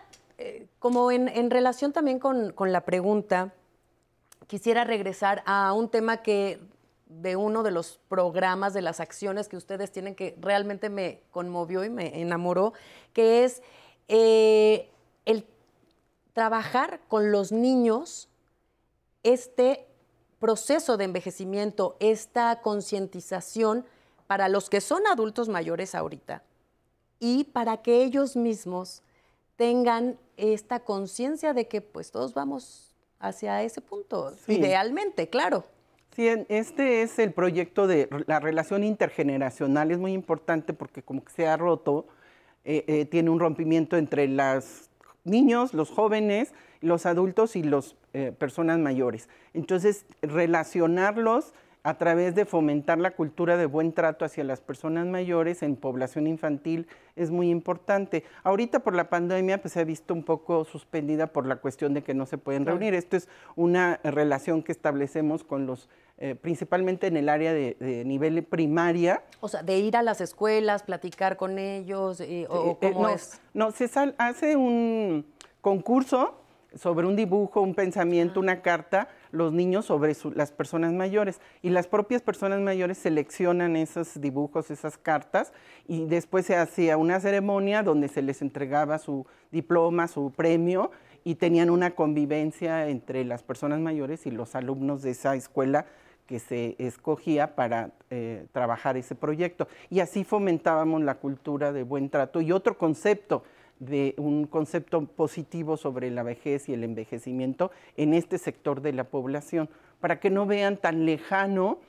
como 0.79 1.09
en, 1.11 1.29
en, 1.29 1.49
relación 1.49 1.93
también 1.93 2.19
con, 2.19 2.51
con 2.51 2.73
la 2.73 2.81
pregunta, 2.81 3.53
quisiera 4.47 4.83
regresar 4.83 5.43
a 5.45 5.73
un 5.73 5.89
tema 5.89 6.17
que 6.17 6.59
de 7.05 7.35
uno 7.35 7.63
de 7.63 7.71
los 7.71 7.99
programas, 8.09 8.73
de 8.73 8.81
las 8.81 8.99
acciones 8.99 9.47
que 9.47 9.57
ustedes 9.57 9.91
tienen 9.91 10.15
que 10.15 10.35
realmente 10.39 10.89
me 10.89 11.21
conmovió 11.31 11.83
y 11.83 11.89
me 11.89 12.21
enamoró, 12.21 12.73
que 13.13 13.43
es 13.43 13.61
eh, 14.07 14.89
el 15.25 15.45
trabajar 16.33 16.99
con 17.07 17.31
los 17.31 17.51
niños 17.51 18.29
este 19.23 19.87
proceso 20.39 20.97
de 20.97 21.05
envejecimiento, 21.05 21.95
esta 21.99 22.61
concientización 22.61 23.85
para 24.27 24.49
los 24.49 24.69
que 24.69 24.81
son 24.81 25.07
adultos 25.07 25.49
mayores 25.49 25.95
ahorita 25.95 26.43
y 27.19 27.45
para 27.45 27.77
que 27.77 28.03
ellos 28.03 28.35
mismos 28.35 29.01
tengan 29.55 30.19
esta 30.35 30.81
conciencia 30.81 31.53
de 31.53 31.67
que 31.67 31.81
pues 31.81 32.11
todos 32.11 32.33
vamos 32.33 32.93
hacia 33.19 33.63
ese 33.63 33.81
punto, 33.81 34.33
idealmente, 34.47 35.29
claro. 35.29 35.65
Sí, 36.15 36.27
este 36.49 37.03
es 37.03 37.19
el 37.19 37.31
proyecto 37.31 37.85
de 37.85 38.09
la 38.25 38.39
relación 38.39 38.83
intergeneracional, 38.83 39.91
es 39.91 39.99
muy 39.99 40.13
importante 40.13 40.73
porque 40.73 41.03
como 41.03 41.23
que 41.23 41.31
se 41.31 41.47
ha 41.47 41.57
roto, 41.57 42.07
eh, 42.65 42.83
eh, 42.87 43.05
tiene 43.05 43.29
un 43.29 43.39
rompimiento 43.39 43.97
entre 43.97 44.27
los 44.27 44.89
niños, 45.23 45.73
los 45.73 45.89
jóvenes, 45.89 46.53
los 46.81 47.05
adultos 47.05 47.55
y 47.55 47.63
las 47.63 47.95
eh, 48.13 48.31
personas 48.37 48.79
mayores. 48.79 49.29
Entonces, 49.53 50.05
relacionarlos 50.21 51.53
a 51.83 51.97
través 51.97 52.35
de 52.35 52.45
fomentar 52.45 52.97
la 52.97 53.11
cultura 53.11 53.57
de 53.57 53.65
buen 53.65 53.93
trato 53.93 54.25
hacia 54.25 54.43
las 54.43 54.59
personas 54.59 55.05
mayores 55.07 55.63
en 55.63 55.75
población 55.75 56.27
infantil 56.27 56.87
es 57.15 57.31
muy 57.31 57.49
importante. 57.49 58.23
Ahorita 58.43 58.79
por 58.79 58.95
la 58.95 59.09
pandemia 59.09 59.61
pues 59.61 59.73
se 59.73 59.79
ha 59.79 59.83
visto 59.83 60.13
un 60.13 60.23
poco 60.23 60.65
suspendida 60.65 61.27
por 61.27 61.45
la 61.45 61.57
cuestión 61.57 61.93
de 61.93 62.03
que 62.03 62.13
no 62.13 62.25
se 62.25 62.37
pueden 62.37 62.65
reunir. 62.65 62.93
Esto 62.93 63.17
es 63.17 63.29
una 63.55 63.99
relación 64.03 64.63
que 64.63 64.71
establecemos 64.71 65.43
con 65.43 65.65
los 65.65 65.89
eh, 66.19 66.33
principalmente 66.33 67.05
en 67.05 67.15
el 67.15 67.29
área 67.29 67.53
de, 67.53 68.03
nivel 68.03 68.43
primaria. 68.43 69.23
O 69.39 69.47
sea, 69.47 69.61
de 69.61 69.77
ir 69.77 69.95
a 69.95 70.01
las 70.01 70.19
escuelas, 70.19 70.81
platicar 70.81 71.37
con 71.37 71.59
ellos, 71.59 72.19
eh, 72.21 72.47
o, 72.49 72.71
eh, 72.81 72.91
cómo 72.91 73.03
no, 73.03 73.09
es. 73.09 73.39
No, 73.53 73.71
se 73.71 73.87
hace 74.17 74.55
un 74.55 75.27
concurso 75.61 76.33
sobre 76.75 77.07
un 77.07 77.15
dibujo, 77.15 77.61
un 77.61 77.75
pensamiento, 77.75 78.39
una 78.39 78.61
carta, 78.61 79.09
los 79.31 79.53
niños 79.53 79.85
sobre 79.85 80.15
las 80.35 80.51
personas 80.51 80.93
mayores. 80.93 81.41
Y 81.61 81.69
las 81.69 81.87
propias 81.87 82.21
personas 82.21 82.59
mayores 82.61 82.97
seleccionan 82.97 83.75
esos 83.75 84.19
dibujos, 84.19 84.71
esas 84.71 84.97
cartas, 84.97 85.53
y 85.87 86.05
después 86.05 86.45
se 86.45 86.55
hacía 86.55 86.97
una 86.97 87.19
ceremonia 87.19 87.83
donde 87.83 88.07
se 88.07 88.21
les 88.21 88.41
entregaba 88.41 88.97
su 88.99 89.25
diploma, 89.51 90.07
su 90.07 90.31
premio, 90.35 90.91
y 91.23 91.35
tenían 91.35 91.69
una 91.69 91.91
convivencia 91.91 92.87
entre 92.87 93.25
las 93.25 93.43
personas 93.43 93.79
mayores 93.79 94.25
y 94.25 94.31
los 94.31 94.55
alumnos 94.55 95.01
de 95.01 95.11
esa 95.11 95.35
escuela 95.35 95.85
que 96.27 96.39
se 96.39 96.75
escogía 96.77 97.55
para 97.55 97.91
eh, 98.09 98.45
trabajar 98.51 98.97
ese 98.97 99.15
proyecto. 99.15 99.67
Y 99.89 100.01
así 100.01 100.23
fomentábamos 100.23 101.01
la 101.01 101.15
cultura 101.15 101.71
de 101.71 101.83
buen 101.83 102.09
trato. 102.09 102.41
Y 102.41 102.51
otro 102.51 102.77
concepto, 102.77 103.43
de 103.79 104.15
un 104.17 104.45
concepto 104.47 105.05
positivo 105.05 105.77
sobre 105.77 106.09
la 106.11 106.23
vejez 106.23 106.69
y 106.69 106.73
el 106.73 106.83
envejecimiento 106.83 107.71
en 107.95 108.13
este 108.13 108.37
sector 108.37 108.81
de 108.81 108.93
la 108.93 109.05
población, 109.05 109.69
para 109.99 110.19
que 110.19 110.29
no 110.29 110.45
vean 110.45 110.77
tan 110.77 111.05
lejano 111.05 111.79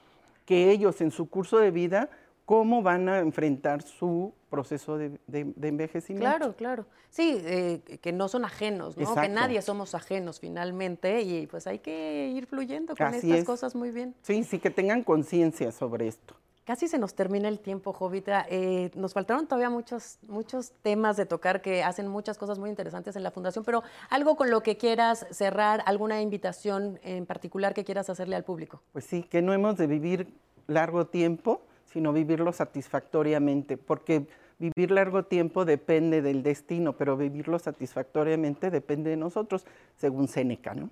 que 0.45 0.71
ellos 0.71 1.01
en 1.01 1.11
su 1.11 1.29
curso 1.29 1.59
de 1.59 1.71
vida 1.71 2.11
cómo 2.49 2.81
van 2.81 3.11
a 3.11 3.19
enfrentar 3.19 3.83
su 3.83 4.33
proceso 4.49 4.97
de, 4.97 5.19
envejecimiento. 5.31 6.27
Claro, 6.27 6.57
claro. 6.57 6.87
Sí, 7.11 7.39
eh, 7.45 7.83
que 8.01 8.13
no 8.13 8.29
son 8.29 8.47
ajenos, 8.47 8.97
¿no? 8.97 9.15
Que 9.15 9.29
nadie 9.29 9.61
somos 9.61 9.95
ajenos 9.95 10.41
finalmente 10.41 11.21
y 11.21 11.47
pues 11.47 11.67
hay 11.67 11.81
que 11.81 12.33
ir 12.35 12.47
fluyendo 12.47 12.97
con 12.97 13.13
estas 13.13 13.45
cosas 13.45 13.75
muy 13.75 13.91
bien. 13.91 14.15
Sí, 14.23 14.45
sí, 14.45 14.59
que 14.59 14.71
tengan 14.71 15.05
conciencia 15.05 15.73
sobre 15.73 16.09
esto. 16.09 16.35
Casi 16.69 16.87
se 16.87 16.99
nos 16.99 17.15
termina 17.15 17.49
el 17.49 17.61
tiempo, 17.61 17.95
Jovita. 17.95 18.45
Eh, 18.51 18.91
nos 18.95 19.15
faltaron 19.15 19.47
todavía 19.47 19.71
muchos, 19.71 20.19
muchos 20.29 20.73
temas 20.83 21.17
de 21.17 21.25
tocar 21.25 21.63
que 21.63 21.83
hacen 21.83 22.09
muchas 22.09 22.37
cosas 22.37 22.59
muy 22.59 22.69
interesantes 22.69 23.17
en 23.17 23.23
la 23.23 23.31
Fundación, 23.31 23.65
pero 23.65 23.83
algo 24.11 24.37
con 24.37 24.51
lo 24.51 24.63
que 24.63 24.77
quieras 24.77 25.27
cerrar, 25.31 25.83
alguna 25.87 26.21
invitación 26.21 27.01
en 27.03 27.25
particular 27.25 27.73
que 27.73 27.85
quieras 27.85 28.11
hacerle 28.11 28.37
al 28.37 28.45
público. 28.45 28.83
Pues 28.93 29.07
sí, 29.07 29.23
que 29.23 29.41
no 29.41 29.55
hemos 29.55 29.79
de 29.79 29.87
vivir 29.87 30.29
largo 30.67 31.07
tiempo, 31.07 31.63
sino 31.87 32.13
vivirlo 32.13 32.53
satisfactoriamente, 32.53 33.79
porque 33.79 34.27
vivir 34.59 34.91
largo 34.91 35.23
tiempo 35.23 35.65
depende 35.65 36.21
del 36.21 36.43
destino, 36.43 36.93
pero 36.93 37.17
vivirlo 37.17 37.59
satisfactoriamente 37.59 38.71
depende 38.71 39.09
de 39.09 39.17
nosotros, 39.17 39.65
según 39.97 40.29
Seneca, 40.29 40.75
¿no? 40.75 40.91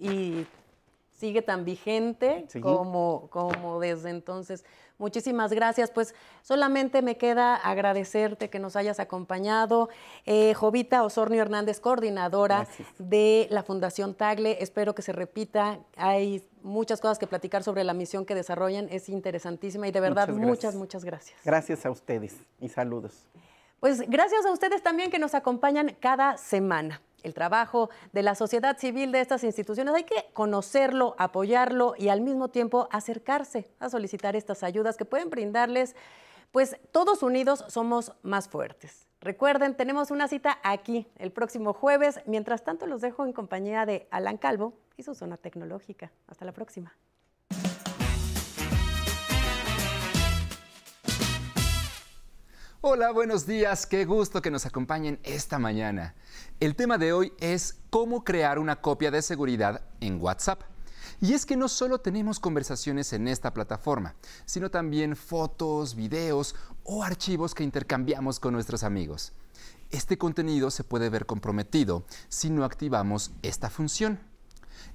Y 0.00 0.44
sigue 1.18 1.42
tan 1.42 1.64
vigente 1.64 2.46
como, 2.62 3.28
como 3.30 3.80
desde 3.80 4.10
entonces. 4.10 4.64
Muchísimas 4.98 5.52
gracias. 5.52 5.90
Pues 5.90 6.14
solamente 6.42 7.02
me 7.02 7.16
queda 7.16 7.56
agradecerte 7.56 8.50
que 8.50 8.58
nos 8.58 8.76
hayas 8.76 9.00
acompañado. 9.00 9.88
Eh, 10.26 10.54
Jovita 10.54 11.02
Osornio 11.02 11.42
Hernández, 11.42 11.80
coordinadora 11.80 12.68
de 12.98 13.48
la 13.50 13.64
Fundación 13.64 14.14
Tagle. 14.14 14.58
Espero 14.60 14.94
que 14.94 15.02
se 15.02 15.12
repita. 15.12 15.80
Hay 15.96 16.44
muchas 16.62 17.00
cosas 17.00 17.18
que 17.18 17.26
platicar 17.26 17.64
sobre 17.64 17.82
la 17.82 17.94
misión 17.94 18.24
que 18.24 18.36
desarrollan. 18.36 18.88
Es 18.90 19.08
interesantísima 19.08 19.88
y 19.88 19.92
de 19.92 20.00
verdad 20.00 20.28
muchas, 20.28 20.76
muchas 20.76 21.04
gracias. 21.04 21.38
Gracias 21.44 21.84
a 21.84 21.90
ustedes 21.90 22.36
y 22.60 22.68
saludos. 22.68 23.26
Pues 23.80 24.00
gracias 24.08 24.44
a 24.46 24.52
ustedes 24.52 24.82
también 24.82 25.10
que 25.10 25.18
nos 25.18 25.34
acompañan 25.34 25.96
cada 26.00 26.36
semana 26.36 27.00
el 27.22 27.34
trabajo 27.34 27.90
de 28.12 28.22
la 28.22 28.34
sociedad 28.34 28.78
civil 28.78 29.12
de 29.12 29.20
estas 29.20 29.44
instituciones. 29.44 29.94
Hay 29.94 30.04
que 30.04 30.26
conocerlo, 30.32 31.14
apoyarlo 31.18 31.94
y 31.98 32.08
al 32.08 32.20
mismo 32.20 32.48
tiempo 32.48 32.88
acercarse 32.90 33.70
a 33.78 33.88
solicitar 33.90 34.36
estas 34.36 34.62
ayudas 34.62 34.96
que 34.96 35.04
pueden 35.04 35.30
brindarles, 35.30 35.96
pues 36.52 36.76
todos 36.92 37.22
unidos 37.22 37.64
somos 37.68 38.12
más 38.22 38.48
fuertes. 38.48 39.06
Recuerden, 39.20 39.74
tenemos 39.74 40.10
una 40.10 40.28
cita 40.28 40.58
aquí 40.62 41.08
el 41.16 41.32
próximo 41.32 41.72
jueves. 41.72 42.20
Mientras 42.26 42.62
tanto, 42.62 42.86
los 42.86 43.00
dejo 43.00 43.26
en 43.26 43.32
compañía 43.32 43.84
de 43.84 44.06
Alan 44.10 44.38
Calvo 44.38 44.74
y 44.96 45.02
su 45.02 45.14
zona 45.14 45.36
tecnológica. 45.36 46.12
Hasta 46.28 46.44
la 46.44 46.52
próxima. 46.52 46.96
Hola, 52.80 53.10
buenos 53.10 53.44
días, 53.44 53.86
qué 53.88 54.04
gusto 54.04 54.40
que 54.40 54.52
nos 54.52 54.64
acompañen 54.64 55.18
esta 55.24 55.58
mañana. 55.58 56.14
El 56.60 56.76
tema 56.76 56.96
de 56.96 57.12
hoy 57.12 57.32
es 57.40 57.74
cómo 57.90 58.22
crear 58.22 58.60
una 58.60 58.80
copia 58.80 59.10
de 59.10 59.20
seguridad 59.20 59.82
en 60.00 60.22
WhatsApp. 60.22 60.62
Y 61.20 61.32
es 61.32 61.44
que 61.44 61.56
no 61.56 61.66
solo 61.66 61.98
tenemos 61.98 62.38
conversaciones 62.38 63.12
en 63.12 63.26
esta 63.26 63.52
plataforma, 63.52 64.14
sino 64.44 64.70
también 64.70 65.16
fotos, 65.16 65.96
videos 65.96 66.54
o 66.84 67.02
archivos 67.02 67.52
que 67.52 67.64
intercambiamos 67.64 68.38
con 68.38 68.54
nuestros 68.54 68.84
amigos. 68.84 69.32
Este 69.90 70.16
contenido 70.16 70.70
se 70.70 70.84
puede 70.84 71.10
ver 71.10 71.26
comprometido 71.26 72.04
si 72.28 72.48
no 72.48 72.64
activamos 72.64 73.32
esta 73.42 73.70
función. 73.70 74.20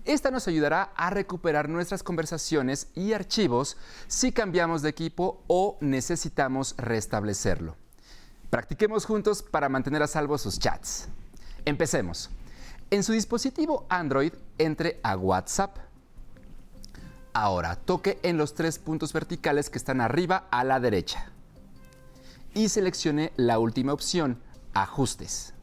Esta 0.05 0.31
nos 0.31 0.49
ayudará 0.49 0.91
a 0.95 1.09
recuperar 1.09 1.69
nuestras 1.69 2.03
conversaciones 2.03 2.87
y 2.93 3.13
archivos 3.13 3.77
si 4.07 4.33
cambiamos 4.33 4.81
de 4.81 4.89
equipo 4.89 5.43
o 5.47 5.77
necesitamos 5.79 6.75
restablecerlo. 6.77 7.77
Practiquemos 8.49 9.05
juntos 9.05 9.41
para 9.41 9.69
mantener 9.69 10.03
a 10.03 10.07
salvo 10.07 10.37
sus 10.37 10.59
chats. 10.59 11.07
Empecemos. 11.65 12.29
En 12.91 13.01
su 13.03 13.13
dispositivo 13.13 13.85
Android, 13.89 14.33
entre 14.57 14.99
a 15.03 15.15
WhatsApp. 15.15 15.77
Ahora 17.31 17.77
toque 17.77 18.19
en 18.23 18.37
los 18.37 18.53
tres 18.53 18.77
puntos 18.77 19.13
verticales 19.13 19.69
que 19.69 19.77
están 19.77 20.01
arriba 20.01 20.47
a 20.51 20.63
la 20.65 20.79
derecha. 20.79 21.31
Y 22.53 22.69
seleccione 22.69 23.31
la 23.37 23.57
última 23.57 23.93
opción, 23.93 24.39
Ajustes. 24.73 25.53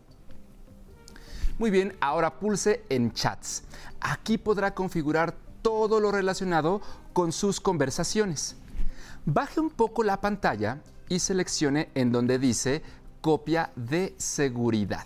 Muy 1.60 1.70
bien, 1.70 1.94
ahora 2.00 2.40
pulse 2.40 2.82
en 2.88 3.12
Chats. 3.12 3.64
Aquí 4.00 4.38
podrá 4.38 4.74
configurar 4.74 5.34
todo 5.62 6.00
lo 6.00 6.10
relacionado 6.10 6.80
con 7.12 7.32
sus 7.32 7.60
conversaciones. 7.60 8.56
Baje 9.26 9.60
un 9.60 9.70
poco 9.70 10.02
la 10.02 10.20
pantalla 10.20 10.80
y 11.08 11.18
seleccione 11.18 11.90
en 11.94 12.12
donde 12.12 12.38
dice 12.38 12.82
Copia 13.20 13.70
de 13.76 14.14
seguridad. 14.16 15.04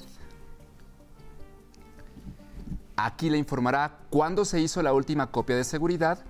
Aquí 2.96 3.28
le 3.28 3.38
informará 3.38 3.98
cuándo 4.08 4.44
se 4.44 4.60
hizo 4.60 4.80
la 4.80 4.92
última 4.92 5.32
copia 5.32 5.56
de 5.56 5.64
seguridad, 5.64 6.20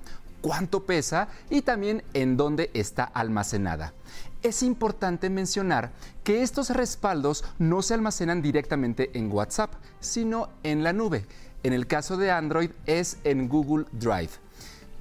cuánto 0.40 0.84
pesa 0.84 1.28
y 1.50 1.60
también 1.60 2.02
en 2.14 2.38
dónde 2.38 2.70
está 2.72 3.04
almacenada. 3.04 3.92
Es 4.42 4.62
importante 4.62 5.28
mencionar 5.28 5.92
que 6.22 6.42
estos 6.42 6.70
respaldos 6.70 7.44
no 7.58 7.82
se 7.82 7.94
almacenan 7.94 8.40
directamente 8.40 9.10
en 9.18 9.30
WhatsApp, 9.30 9.72
sino 10.00 10.48
en 10.62 10.82
la 10.82 10.94
nube. 10.94 11.26
En 11.64 11.72
el 11.72 11.88
caso 11.88 12.16
de 12.16 12.30
Android 12.30 12.70
es 12.86 13.18
en 13.24 13.48
Google 13.48 13.86
Drive. 13.90 14.30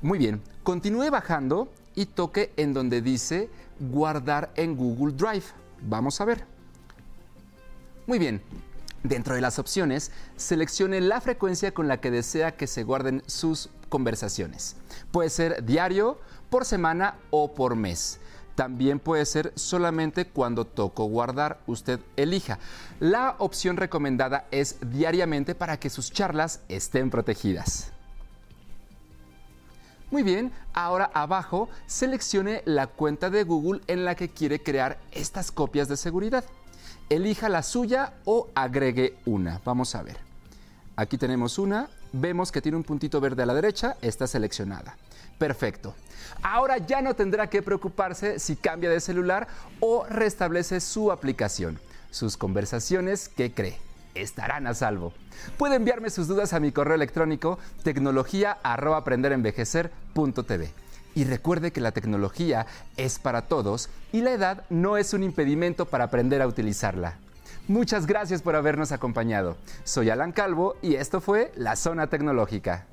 Muy 0.01 0.17
bien, 0.17 0.41
continúe 0.63 1.11
bajando 1.11 1.71
y 1.93 2.07
toque 2.07 2.51
en 2.57 2.73
donde 2.73 3.01
dice 3.01 3.49
guardar 3.79 4.51
en 4.55 4.75
Google 4.75 5.13
Drive. 5.13 5.45
Vamos 5.81 6.19
a 6.19 6.25
ver. 6.25 6.45
Muy 8.07 8.17
bien, 8.17 8.41
Dentro 9.03 9.35
de 9.35 9.41
las 9.41 9.59
opciones, 9.59 10.11
seleccione 10.37 11.01
la 11.01 11.19
frecuencia 11.19 11.73
con 11.73 11.89
la 11.89 11.99
que 11.99 12.09
desea 12.09 12.55
que 12.55 12.67
se 12.67 12.83
guarden 12.83 13.21
sus 13.27 13.69
conversaciones. 13.89 14.77
Puede 15.11 15.29
ser 15.29 15.65
diario, 15.65 16.21
por 16.49 16.63
semana 16.63 17.15
o 17.29 17.53
por 17.53 17.75
mes. 17.75 18.21
También 18.55 18.99
puede 18.99 19.25
ser 19.25 19.51
solamente 19.55 20.25
cuando 20.25 20.65
toco 20.65 21.05
guardar, 21.05 21.59
usted 21.65 21.99
elija. 22.15 22.59
La 22.99 23.35
opción 23.39 23.77
recomendada 23.77 24.45
es 24.51 24.77
diariamente 24.81 25.55
para 25.55 25.77
que 25.77 25.89
sus 25.89 26.11
charlas 26.11 26.61
estén 26.69 27.09
protegidas. 27.09 27.91
Muy 30.11 30.21
bien, 30.21 30.51
ahora 30.73 31.09
abajo 31.13 31.69
seleccione 31.87 32.61
la 32.65 32.85
cuenta 32.85 33.31
de 33.31 33.43
Google 33.43 33.81
en 33.87 34.05
la 34.05 34.15
que 34.15 34.29
quiere 34.29 34.61
crear 34.61 34.99
estas 35.11 35.51
copias 35.51 35.87
de 35.87 35.97
seguridad 35.97 36.45
elija 37.09 37.49
la 37.49 37.63
suya 37.63 38.13
o 38.25 38.49
agregue 38.55 39.17
una. 39.25 39.61
Vamos 39.63 39.95
a 39.95 40.03
ver. 40.03 40.17
Aquí 40.95 41.17
tenemos 41.17 41.57
una, 41.57 41.89
vemos 42.11 42.51
que 42.51 42.61
tiene 42.61 42.77
un 42.77 42.83
puntito 42.83 43.19
verde 43.19 43.43
a 43.43 43.45
la 43.45 43.53
derecha, 43.53 43.97
está 44.01 44.27
seleccionada. 44.27 44.97
Perfecto. 45.37 45.93
Ahora 46.41 46.77
ya 46.77 47.01
no 47.01 47.15
tendrá 47.15 47.49
que 47.49 47.61
preocuparse 47.61 48.39
si 48.39 48.55
cambia 48.55 48.89
de 48.89 48.99
celular 48.99 49.47
o 49.79 50.05
restablece 50.09 50.79
su 50.79 51.11
aplicación. 51.11 51.79
Sus 52.11 52.37
conversaciones, 52.37 53.29
¿qué 53.29 53.53
cree? 53.53 53.77
Estarán 54.13 54.67
a 54.67 54.73
salvo. 54.73 55.13
Puede 55.57 55.75
enviarme 55.75 56.09
sus 56.09 56.27
dudas 56.27 56.53
a 56.53 56.59
mi 56.59 56.71
correo 56.71 56.95
electrónico 56.95 57.59
tecnología@aprenderenvejecer.tv. 57.83 60.71
Y 61.15 61.25
recuerde 61.25 61.71
que 61.71 61.81
la 61.81 61.91
tecnología 61.91 62.65
es 62.97 63.19
para 63.19 63.43
todos 63.43 63.89
y 64.11 64.21
la 64.21 64.31
edad 64.31 64.63
no 64.69 64.97
es 64.97 65.13
un 65.13 65.21
impedimento 65.23 65.85
para 65.85 66.05
aprender 66.05 66.41
a 66.41 66.47
utilizarla. 66.47 67.17
Muchas 67.67 68.07
gracias 68.07 68.41
por 68.41 68.55
habernos 68.55 68.91
acompañado. 68.91 69.55
Soy 69.83 70.09
Alan 70.09 70.31
Calvo 70.33 70.75
y 70.81 70.95
esto 70.95 71.21
fue 71.21 71.51
La 71.55 71.75
Zona 71.75 72.07
Tecnológica. 72.07 72.87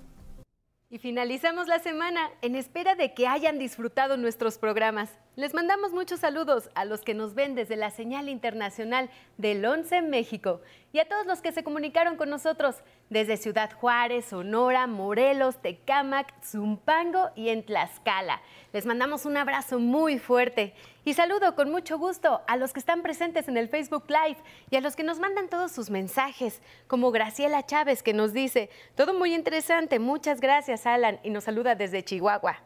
Y 0.92 0.98
finalizamos 0.98 1.68
la 1.68 1.78
semana 1.78 2.32
en 2.42 2.56
espera 2.56 2.96
de 2.96 3.14
que 3.14 3.28
hayan 3.28 3.60
disfrutado 3.60 4.16
nuestros 4.16 4.58
programas. 4.58 5.08
Les 5.36 5.54
mandamos 5.54 5.92
muchos 5.92 6.18
saludos 6.18 6.68
a 6.74 6.84
los 6.84 7.02
que 7.02 7.14
nos 7.14 7.36
ven 7.36 7.54
desde 7.54 7.76
la 7.76 7.90
señal 7.90 8.28
internacional 8.28 9.08
del 9.38 9.64
11 9.64 10.02
México 10.02 10.60
y 10.92 10.98
a 10.98 11.04
todos 11.04 11.26
los 11.26 11.42
que 11.42 11.52
se 11.52 11.62
comunicaron 11.62 12.16
con 12.16 12.28
nosotros 12.28 12.74
desde 13.08 13.36
Ciudad 13.36 13.70
Juárez, 13.72 14.24
Sonora, 14.24 14.88
Morelos, 14.88 15.62
Tecámac, 15.62 16.34
Zumpango 16.42 17.30
y 17.36 17.50
en 17.50 17.64
Tlaxcala. 17.64 18.42
Les 18.72 18.84
mandamos 18.84 19.26
un 19.26 19.36
abrazo 19.36 19.78
muy 19.78 20.18
fuerte 20.18 20.74
y 21.10 21.14
saludo 21.14 21.56
con 21.56 21.72
mucho 21.72 21.98
gusto 21.98 22.40
a 22.46 22.56
los 22.56 22.72
que 22.72 22.78
están 22.78 23.02
presentes 23.02 23.48
en 23.48 23.56
el 23.56 23.66
Facebook 23.66 24.04
Live 24.06 24.36
y 24.70 24.76
a 24.76 24.80
los 24.80 24.94
que 24.94 25.02
nos 25.02 25.18
mandan 25.18 25.48
todos 25.48 25.72
sus 25.72 25.90
mensajes, 25.90 26.62
como 26.86 27.10
Graciela 27.10 27.66
Chávez 27.66 28.04
que 28.04 28.12
nos 28.12 28.32
dice, 28.32 28.70
todo 28.94 29.12
muy 29.12 29.34
interesante, 29.34 29.98
muchas 29.98 30.40
gracias 30.40 30.86
Alan 30.86 31.18
y 31.24 31.30
nos 31.30 31.42
saluda 31.42 31.74
desde 31.74 32.04
Chihuahua. 32.04 32.62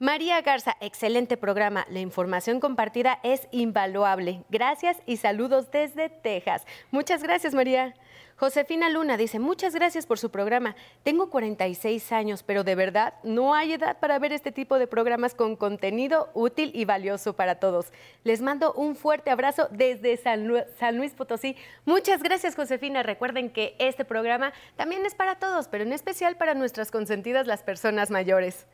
María 0.00 0.40
Garza, 0.42 0.76
excelente 0.80 1.36
programa. 1.36 1.86
La 1.88 2.00
información 2.00 2.58
compartida 2.58 3.20
es 3.22 3.46
invaluable. 3.52 4.42
Gracias 4.50 5.00
y 5.06 5.18
saludos 5.18 5.70
desde 5.70 6.08
Texas. 6.08 6.66
Muchas 6.90 7.22
gracias, 7.22 7.54
María. 7.54 7.94
Josefina 8.36 8.90
Luna 8.90 9.16
dice, 9.16 9.38
muchas 9.38 9.72
gracias 9.72 10.06
por 10.06 10.18
su 10.18 10.30
programa. 10.30 10.74
Tengo 11.04 11.30
46 11.30 12.10
años, 12.10 12.42
pero 12.42 12.64
de 12.64 12.74
verdad 12.74 13.14
no 13.22 13.54
hay 13.54 13.74
edad 13.74 14.00
para 14.00 14.18
ver 14.18 14.32
este 14.32 14.50
tipo 14.50 14.80
de 14.80 14.88
programas 14.88 15.36
con 15.36 15.54
contenido 15.54 16.28
útil 16.34 16.72
y 16.74 16.84
valioso 16.84 17.34
para 17.34 17.60
todos. 17.60 17.92
Les 18.24 18.42
mando 18.42 18.72
un 18.72 18.96
fuerte 18.96 19.30
abrazo 19.30 19.68
desde 19.70 20.16
San, 20.16 20.48
Luis 20.96 21.12
Potosí. 21.12 21.56
Muchas 21.84 22.20
gracias, 22.20 22.56
Josefina. 22.56 23.04
Recuerden 23.04 23.50
que 23.50 23.76
este 23.78 24.04
programa 24.04 24.52
también 24.74 25.06
es 25.06 25.14
para 25.14 25.36
todos, 25.36 25.68
pero 25.68 25.84
en 25.84 25.92
especial 25.92 26.36
para 26.36 26.54
nuestras 26.54 26.90
consentidas, 26.90 27.46
las 27.46 27.62
personas 27.62 28.10
mayores. 28.10 28.66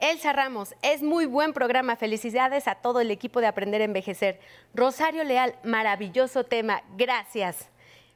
Elsa 0.00 0.32
Ramos, 0.32 0.76
es 0.82 1.02
muy 1.02 1.26
buen 1.26 1.52
programa. 1.52 1.96
Felicidades 1.96 2.68
a 2.68 2.76
todo 2.76 3.00
el 3.00 3.10
equipo 3.10 3.40
de 3.40 3.48
Aprender 3.48 3.80
a 3.80 3.84
Envejecer. 3.84 4.38
Rosario 4.72 5.24
Leal, 5.24 5.56
maravilloso 5.64 6.44
tema. 6.44 6.82
Gracias. 6.96 7.68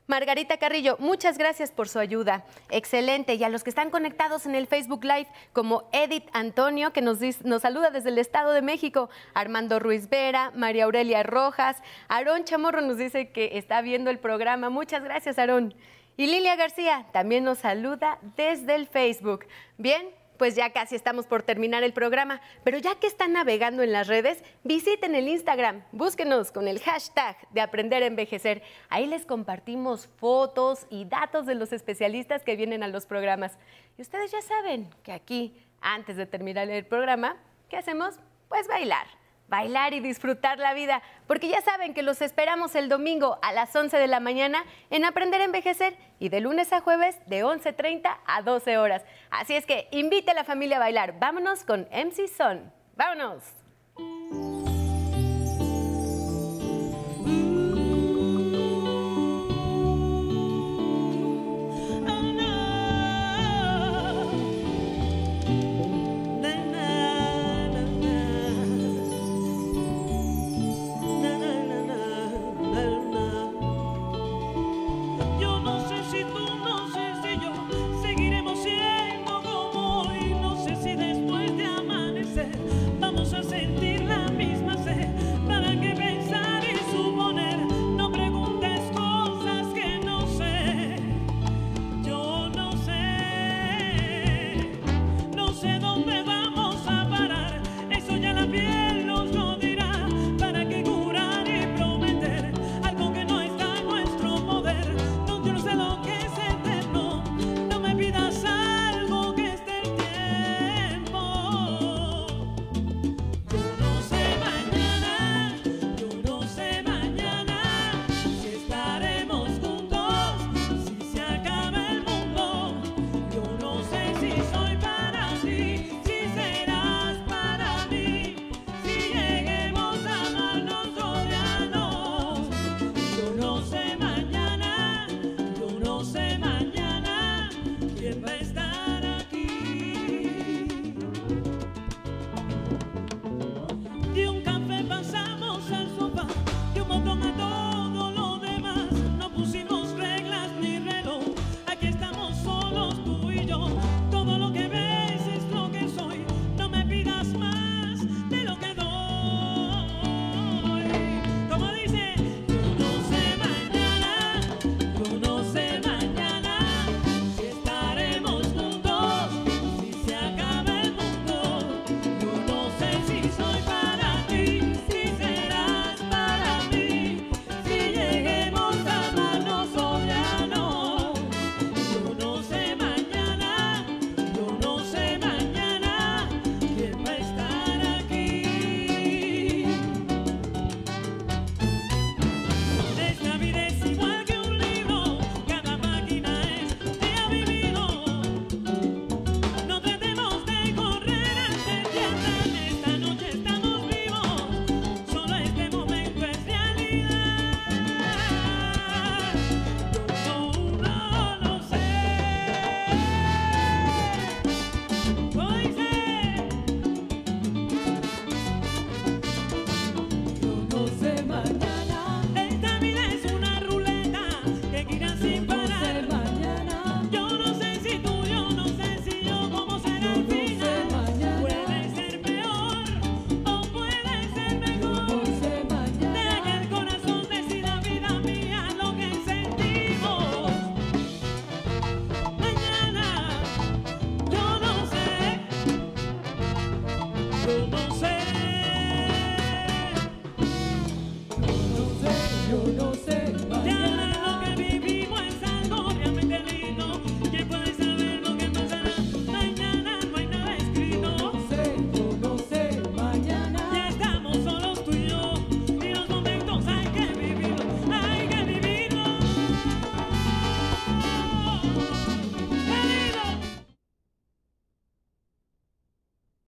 Margarita 0.06 0.58
Carrillo, 0.58 0.96
muchas 1.00 1.38
gracias 1.38 1.72
por 1.72 1.88
su 1.88 1.98
ayuda. 1.98 2.44
Excelente. 2.70 3.34
Y 3.34 3.42
a 3.42 3.48
los 3.48 3.64
que 3.64 3.70
están 3.70 3.90
conectados 3.90 4.46
en 4.46 4.54
el 4.54 4.68
Facebook 4.68 5.02
Live, 5.02 5.26
como 5.52 5.88
Edith 5.92 6.28
Antonio, 6.32 6.92
que 6.92 7.02
nos, 7.02 7.18
nos 7.44 7.62
saluda 7.62 7.90
desde 7.90 8.10
el 8.10 8.18
Estado 8.18 8.52
de 8.52 8.62
México, 8.62 9.10
Armando 9.34 9.80
Ruiz 9.80 10.08
Vera, 10.08 10.52
María 10.54 10.84
Aurelia 10.84 11.24
Rojas, 11.24 11.82
Aarón 12.06 12.44
Chamorro 12.44 12.80
nos 12.80 12.96
dice 12.96 13.30
que 13.30 13.58
está 13.58 13.80
viendo 13.80 14.08
el 14.08 14.20
programa. 14.20 14.70
Muchas 14.70 15.02
gracias, 15.02 15.36
Aarón. 15.36 15.74
Y 16.16 16.26
Lilia 16.26 16.54
García 16.54 17.06
también 17.12 17.42
nos 17.42 17.58
saluda 17.58 18.18
desde 18.36 18.76
el 18.76 18.86
Facebook. 18.86 19.46
Bien, 19.78 20.10
pues 20.42 20.56
ya 20.56 20.70
casi 20.70 20.96
estamos 20.96 21.28
por 21.28 21.44
terminar 21.44 21.84
el 21.84 21.92
programa, 21.92 22.40
pero 22.64 22.76
ya 22.76 22.96
que 22.96 23.06
están 23.06 23.32
navegando 23.32 23.84
en 23.84 23.92
las 23.92 24.08
redes, 24.08 24.42
visiten 24.64 25.14
el 25.14 25.28
Instagram, 25.28 25.84
búsquenos 25.92 26.50
con 26.50 26.66
el 26.66 26.80
hashtag 26.80 27.36
de 27.50 27.60
Aprender 27.60 28.02
a 28.02 28.06
Envejecer. 28.06 28.60
Ahí 28.88 29.06
les 29.06 29.24
compartimos 29.24 30.08
fotos 30.16 30.88
y 30.90 31.04
datos 31.04 31.46
de 31.46 31.54
los 31.54 31.72
especialistas 31.72 32.42
que 32.42 32.56
vienen 32.56 32.82
a 32.82 32.88
los 32.88 33.06
programas. 33.06 33.56
Y 33.96 34.02
ustedes 34.02 34.32
ya 34.32 34.42
saben 34.42 34.90
que 35.04 35.12
aquí, 35.12 35.56
antes 35.80 36.16
de 36.16 36.26
terminar 36.26 36.68
el 36.68 36.86
programa, 36.86 37.36
¿qué 37.68 37.76
hacemos? 37.76 38.16
Pues 38.48 38.66
bailar 38.66 39.21
bailar 39.52 39.92
y 39.92 40.00
disfrutar 40.00 40.58
la 40.58 40.72
vida, 40.72 41.02
porque 41.26 41.48
ya 41.48 41.60
saben 41.60 41.92
que 41.92 42.02
los 42.02 42.22
esperamos 42.22 42.74
el 42.74 42.88
domingo 42.88 43.38
a 43.42 43.52
las 43.52 43.76
11 43.76 43.98
de 43.98 44.06
la 44.06 44.18
mañana 44.18 44.64
en 44.88 45.04
Aprender 45.04 45.42
a 45.42 45.44
Envejecer 45.44 45.94
y 46.18 46.30
de 46.30 46.40
lunes 46.40 46.72
a 46.72 46.80
jueves 46.80 47.20
de 47.26 47.44
11.30 47.44 48.16
a 48.24 48.40
12 48.40 48.78
horas. 48.78 49.04
Así 49.30 49.54
es 49.54 49.66
que 49.66 49.88
invite 49.90 50.30
a 50.30 50.34
la 50.34 50.44
familia 50.44 50.78
a 50.78 50.80
bailar. 50.80 51.18
Vámonos 51.18 51.64
con 51.64 51.86
MC 51.92 52.28
Son. 52.28 52.72
Vámonos. 52.96 54.71